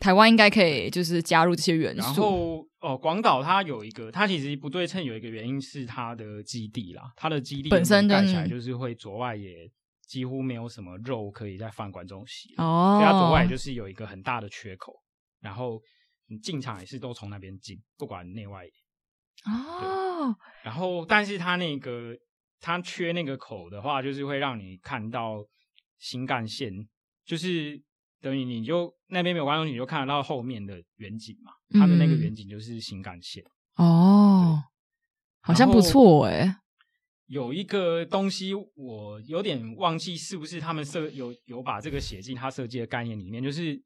[0.00, 2.02] 台湾应该可以就是加入这些元素。
[2.02, 9.70] 然后哦，广岛它有一个，它其实不对称有一个原因是它的基地啦，它的基地本身盖起来就是会左外也
[10.08, 14.92] 几乎没有什么肉可以在饭馆中洗哦，所以它左外就是有一个很大的缺口，
[15.40, 15.80] 然后。
[16.28, 18.66] 你进场也是都从那边进，不管内外。
[19.44, 20.36] 哦。
[20.64, 22.16] 然后，但是它那个
[22.60, 25.44] 它缺那个口的话，就是会让你看到
[25.98, 26.72] 新干线，
[27.24, 27.80] 就是
[28.20, 31.52] 等于你就那边没有观众，你就看得到后面的远景嘛。
[31.78, 33.44] 它的那个远景就是新干线。
[33.76, 34.64] 哦。
[35.40, 36.58] 好像不错哎。
[37.26, 43.80] 有一个东西我有点忘记是不是他们设有有把这个写进他设计的概念里面，就是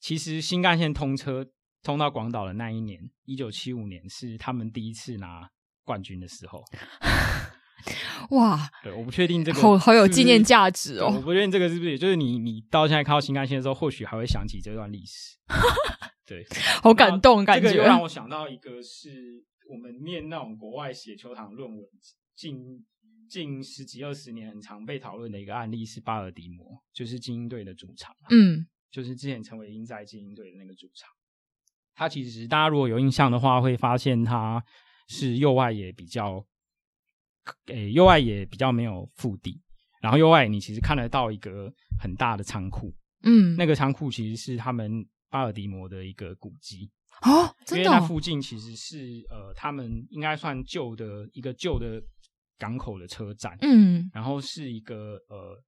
[0.00, 1.46] 其实新干线通车。
[1.82, 5.50] 通到广岛的那一年，一九七五年是他们第一次拿
[5.84, 6.62] 冠军的时候。
[8.30, 8.70] 哇！
[8.84, 11.12] 对，我不确定这个好好有纪念价值哦。
[11.12, 15.36] 我不确定这个是不是，也就是你你到现在看到新干线的时候，或许还会想起这段历史。
[16.24, 16.46] 对，
[16.80, 17.70] 好感动，感觉。
[17.72, 21.84] 这个让我想到一个，是我们念那种国外写球场论文，
[22.36, 22.86] 近
[23.28, 28.14] 近十几二十年很常被讨论的一个案例是巴尔的摩，就是精英队的主场。
[28.30, 31.10] 嗯，就是之前成为英在精英队的那个主场。
[31.94, 34.62] 它其实大家如果有印象的话，会发现它
[35.08, 36.44] 是右外野比较，
[37.66, 39.60] 诶，右外野比较没有腹地，
[40.00, 46.90] 然后右外你其实看得到一个很大的仓库，嗯，那个仓库其实是他们巴尔的摩的一个古迹
[47.22, 47.86] 哦，真的哦？
[47.86, 52.02] 因为那附近其实是呃，他们应该算旧的一个旧的
[52.58, 55.62] 港口的车站，嗯，然后是一个呃。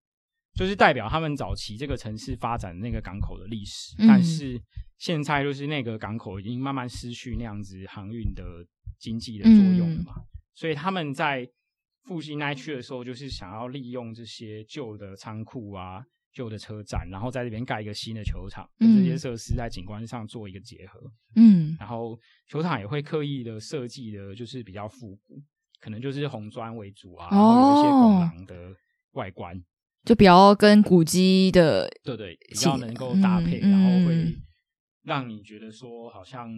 [0.55, 4.61] 就是代表他们早期这个城市发展那个港口的历史，嗯、但是
[4.99, 8.45] 现在就是那个港口已经慢慢失去那样子航运的
[8.99, 10.25] 经济的作用了嘛，嗯、
[10.55, 11.49] 所以他们在
[12.05, 21.01] 复兴那一区的时候，就是想要利用这些旧的仓库啊，旧的车站，然后在这边盖一个新的球场，跟这些设施在景观上做一个结合。
[21.35, 25.43] 嗯，然后球场也会刻意的设计的，就是比较复古，
[25.81, 28.77] 可能就是红砖为主啊，然后有一些拱廊的
[29.13, 29.59] 外观，
[30.05, 34.37] 就比较跟古迹的对对比较能够搭配，嗯、然后会
[35.03, 36.51] 让你觉得说好像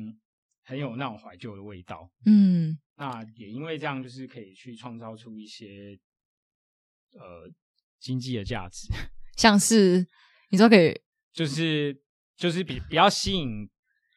[0.64, 2.10] 很有那种怀旧的味道。
[2.24, 5.96] 嗯，那也因为这样，就是可以去创造出一些
[7.12, 7.48] 呃
[8.00, 8.88] 经济的价值。
[9.36, 10.06] 像是
[10.50, 10.98] 你说可以，
[11.32, 11.96] 就是
[12.36, 13.68] 就是比比较吸引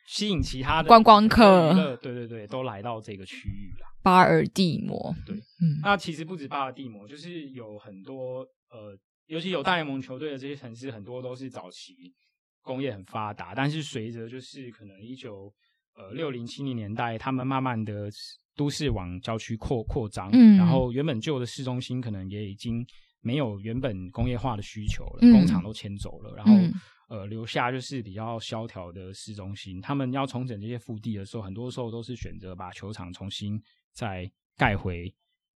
[0.08, 3.86] 吸引其他的观光客，对对对，都来到这个区域了。
[4.02, 8.98] 巴尔的摩，对，嗯，那其实不止巴尔的摩，就是有很多呃，
[9.30, 12.14] 尤其有大联盟球队的这些城市，很多都是早期
[12.62, 15.54] 工业很发达，但是随着就是可能一九
[15.94, 18.10] 呃六零七零年代，他们慢慢的
[18.56, 22.86] 都市往郊区扩扩张，嗯，然后原本旧的市中心可能也已经。
[23.22, 26.74] 没有原本工业化的需求了，嗯、工厂都迁走了，然后、嗯、
[27.10, 29.82] 呃留下就是比较萧条的市中心。
[29.82, 33.62] 他们要重整这些腹地的时候，很多时候都是选择把球场重新
[33.92, 35.14] 再盖回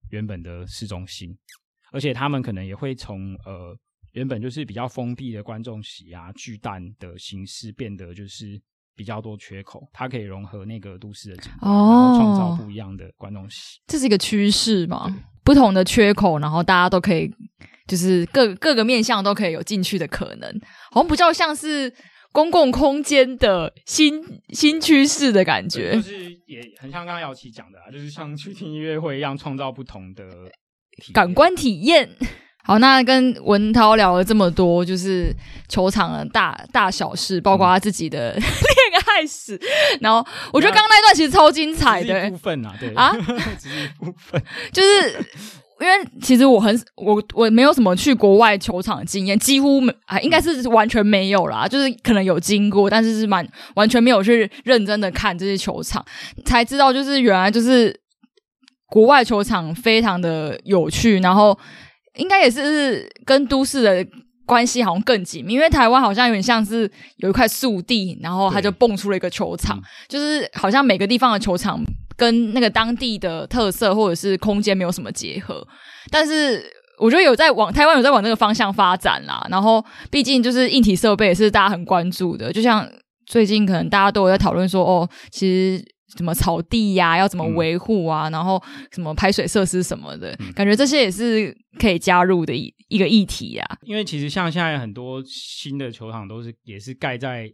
[0.10, 1.38] 原本的市中心，
[1.92, 3.76] 而且他们可能也会从呃
[4.14, 8.60] 原本就是比较封闭的观众席啊巨蛋的形式，变得就是
[8.96, 13.80] 比较多缺口，它可以融合那个都市的景观，哦、然后创造不一样的观众席。
[13.88, 15.14] 这是一个趋势嘛？
[15.44, 17.32] 不同的缺口，然后大家都可以，
[17.88, 20.62] 就是各各个面向都可以有进去的可能，
[20.92, 21.92] 好像比较像是
[22.32, 30.26] 公共空间的新新趋势的感觉，就是也很像刚刚姚琪讲的啊，就是像去听音乐会一样，创造不同的
[31.14, 32.10] 感官体验。
[32.64, 35.36] 好，那跟文涛聊了这么多，就是
[35.68, 38.44] 球场的大大小事，包括他自己的 恋
[39.08, 39.60] 爱史。
[40.00, 40.24] 然后
[40.54, 42.94] 我觉得刚刚那一段其实超精彩的，部分啊，对。
[42.94, 43.12] 啊，
[43.60, 45.10] 只是一部分，就是
[45.80, 56.06] 因为其实我很我我没有什么去国外球场的经验，几乎没啊，应该是完全没有啦，就是可能有经过，但是是蛮完全没有去认真的看这些球场，
[56.46, 58.00] 才知道就是原来就是
[58.92, 61.58] 国外球场非常的有趣，然后。
[62.16, 64.06] 应该也是跟都市的
[64.46, 66.80] 关系好像更紧密，因为台湾好像有点像是
[67.20, 71.82] 有一块速地，然后它就蹦出了一个球场，嗯、就是好像每个地方的球场
[72.18, 75.66] 跟那个当地的特色或者是空间没有什么结合。
[76.12, 76.62] 但是
[77.00, 82.86] 我觉得有在往台湾有在往那个方向发展啦，然后毕竟就是硬体设备也是大家很关注的，就像
[83.26, 85.82] 最近可能大家都有在讨论说，哦，其实。
[86.18, 88.30] 什么草地呀、啊，要怎么维护啊？
[88.30, 93.78] 嗯、然后什么排水设施什么的，嗯、感觉这些也是可以加入的一一个议题啊。
[93.84, 97.49] 因为其实像现在很多新的球场都是也是盖在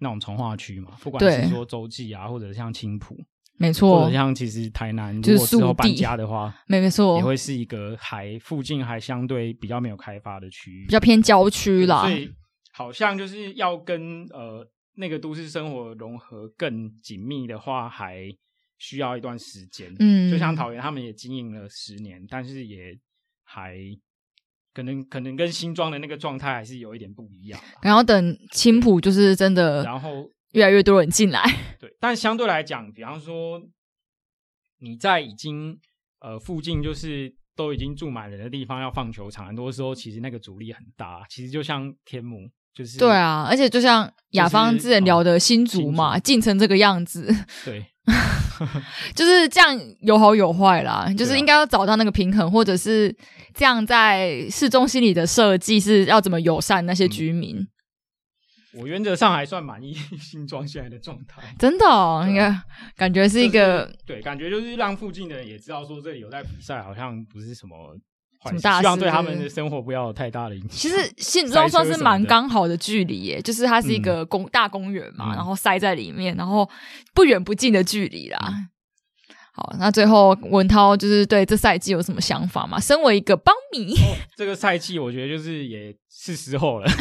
[0.00, 3.16] 那种从化区嘛，不管是说洲际啊，或者像青浦，
[3.58, 12.02] 没错，或者像其实台南，如果之后搬家的话，没错，也会是一个还附近还相对比较没有开发的区域，比较偏郊区啦。
[12.02, 12.28] 所以
[12.72, 14.66] 好像就是要跟呃。
[15.00, 18.30] 那个都市生活融合更紧密的话，还
[18.76, 19.96] 需要一段时间。
[19.98, 22.94] 嗯，就像桃园，他们也经营了十年，但是也
[23.42, 23.78] 还
[24.74, 27.58] 可能可能跟新庄的那个状态还是有一点不一样。
[27.80, 31.42] 然后等青浦就是真的，然后越来越多人进来。
[31.80, 33.60] 对，但相对来讲，比方说
[34.80, 35.80] 你在已经
[36.20, 41.24] 呃附近就是都已经住满人的地方要放球场，很多时候其实那个阻力很大。
[41.30, 42.50] 其实就像天母。
[42.74, 47.84] 就是对啊，而且就像雅芳之前聊的新竹嘛，进成这个样子，对，
[49.14, 53.14] 就是这样有好有坏啦，就是应该要找到那个平衡，或者是
[53.54, 57.56] 这样在市中心里的设计是要怎么友善那些居民。
[57.56, 57.68] 嗯、
[58.80, 62.56] 我原则上还算满意 新庄现在的状态，真的、哦，应该
[62.96, 67.98] 感觉是一个对，感觉就是让附近的人也知道说这里有在比赛，好像不是什么。
[68.46, 68.80] 什么大事？
[68.82, 70.70] 希望对他们的生活不要有太大的影响。
[70.70, 76.68] 其实新庄算是蛮刚好的距离耶，就是它是一个公、嗯、大公园嘛，然后塞在里面，然后
[77.14, 78.38] 不远不近的距离啦。
[78.48, 78.68] 嗯、
[79.52, 82.80] 好，那最后文涛就是对这赛季有什么想法吗？
[82.80, 86.88] 身为一个邦迷，哦、这个赛季我觉得就是也是时候了。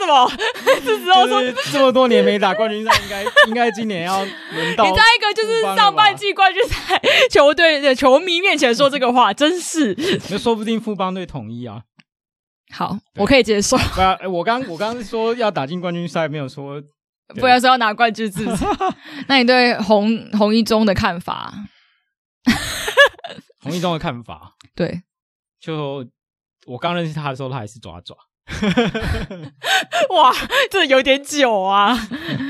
[0.00, 0.28] 什么？
[0.82, 1.42] 是时候说
[1.72, 4.84] 这么多年没打冠军赛，应该 应该今年要轮到。
[4.84, 9.94] 你在一个就是上半季冠军赛球队的球迷面前说这个话，真是。
[10.30, 11.82] 那说不定富邦队统一啊。
[12.72, 13.76] 好，我可以接受。
[13.76, 16.80] 不要，我刚我刚说要打进冠军赛，没有说
[17.34, 18.64] 不要说要拿冠军，是不是？
[19.28, 21.52] 那你对洪洪一中的看法？
[23.62, 24.54] 洪一中的看法？
[24.74, 25.02] 对，
[25.60, 26.06] 就
[26.66, 28.16] 我刚认识他的时候，他还是爪爪。
[30.14, 30.32] 哇，
[30.70, 31.96] 这有点久啊！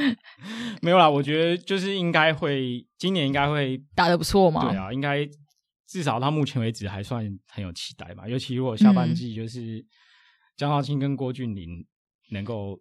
[0.82, 4.68] 没有啦，我觉得就是应该会，今年应该会打得不错嘛。
[4.68, 5.28] 对啊，应该
[5.86, 8.26] 至少到目前为止还算很有期待吧。
[8.26, 9.84] 尤其如果下半季就是
[10.56, 11.86] 江浩清跟郭俊麟
[12.30, 12.80] 能够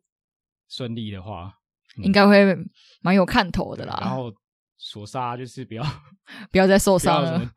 [0.69, 1.53] 顺利的话，
[1.97, 2.55] 嗯、应该会
[3.01, 3.97] 蛮有看头的啦。
[4.01, 4.31] 然后
[4.77, 5.83] 索杀就是不要
[6.51, 7.51] 不要再受伤了，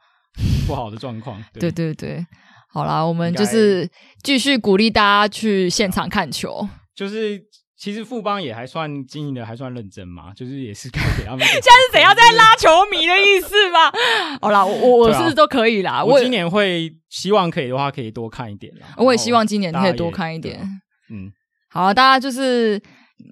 [0.67, 1.43] 不好的状况。
[1.53, 2.27] 对对对，
[2.73, 3.89] 好啦，我们就是
[4.23, 7.45] 继续鼓励大家去现场看球， 就是。
[7.83, 11.41] 其实富邦也还算经营的还算认真嘛，就是也是该给他们。
[11.51, 13.91] 现在是怎样在拉球迷的意思吗？
[14.41, 16.05] 好啦，我我是都可以啦。
[16.05, 18.87] 我今年会希望可以的话，可以多看一点啦。
[18.99, 20.61] 我也希望今年可以多看一点。
[21.11, 21.33] 嗯，
[21.71, 22.81] 好，大家就是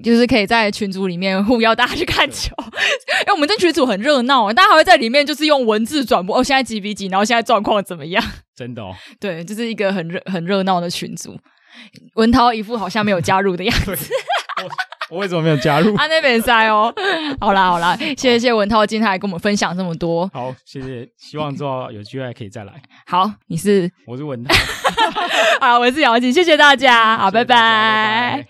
[0.02, 2.54] 就是可以在群组里面互邀大家去看球，
[3.26, 8.24] 因为我们这群组很热闹，大家还会在里面就是用文字转播哦，现在几比几，然后现在状况怎么样？
[8.56, 11.38] 真的哦， 对，就是一个很热很热闹的群组。
[12.14, 13.96] 文涛一副好像没有加入的样子。
[15.08, 15.96] 我为什么没有加入？
[15.96, 16.92] 他那边塞哦。
[17.40, 20.28] 好啦好啦，谢谢文涛今天还跟我们分享这么多。
[20.32, 21.08] 好，谢谢。
[21.16, 22.72] 希望之后有机会还可以再来。
[23.06, 23.90] 好，你是？
[24.06, 24.54] 我是文涛。
[25.60, 27.16] 好，我是姚吉，谢谢大家。
[27.16, 27.30] 好。
[27.30, 28.49] 拜拜。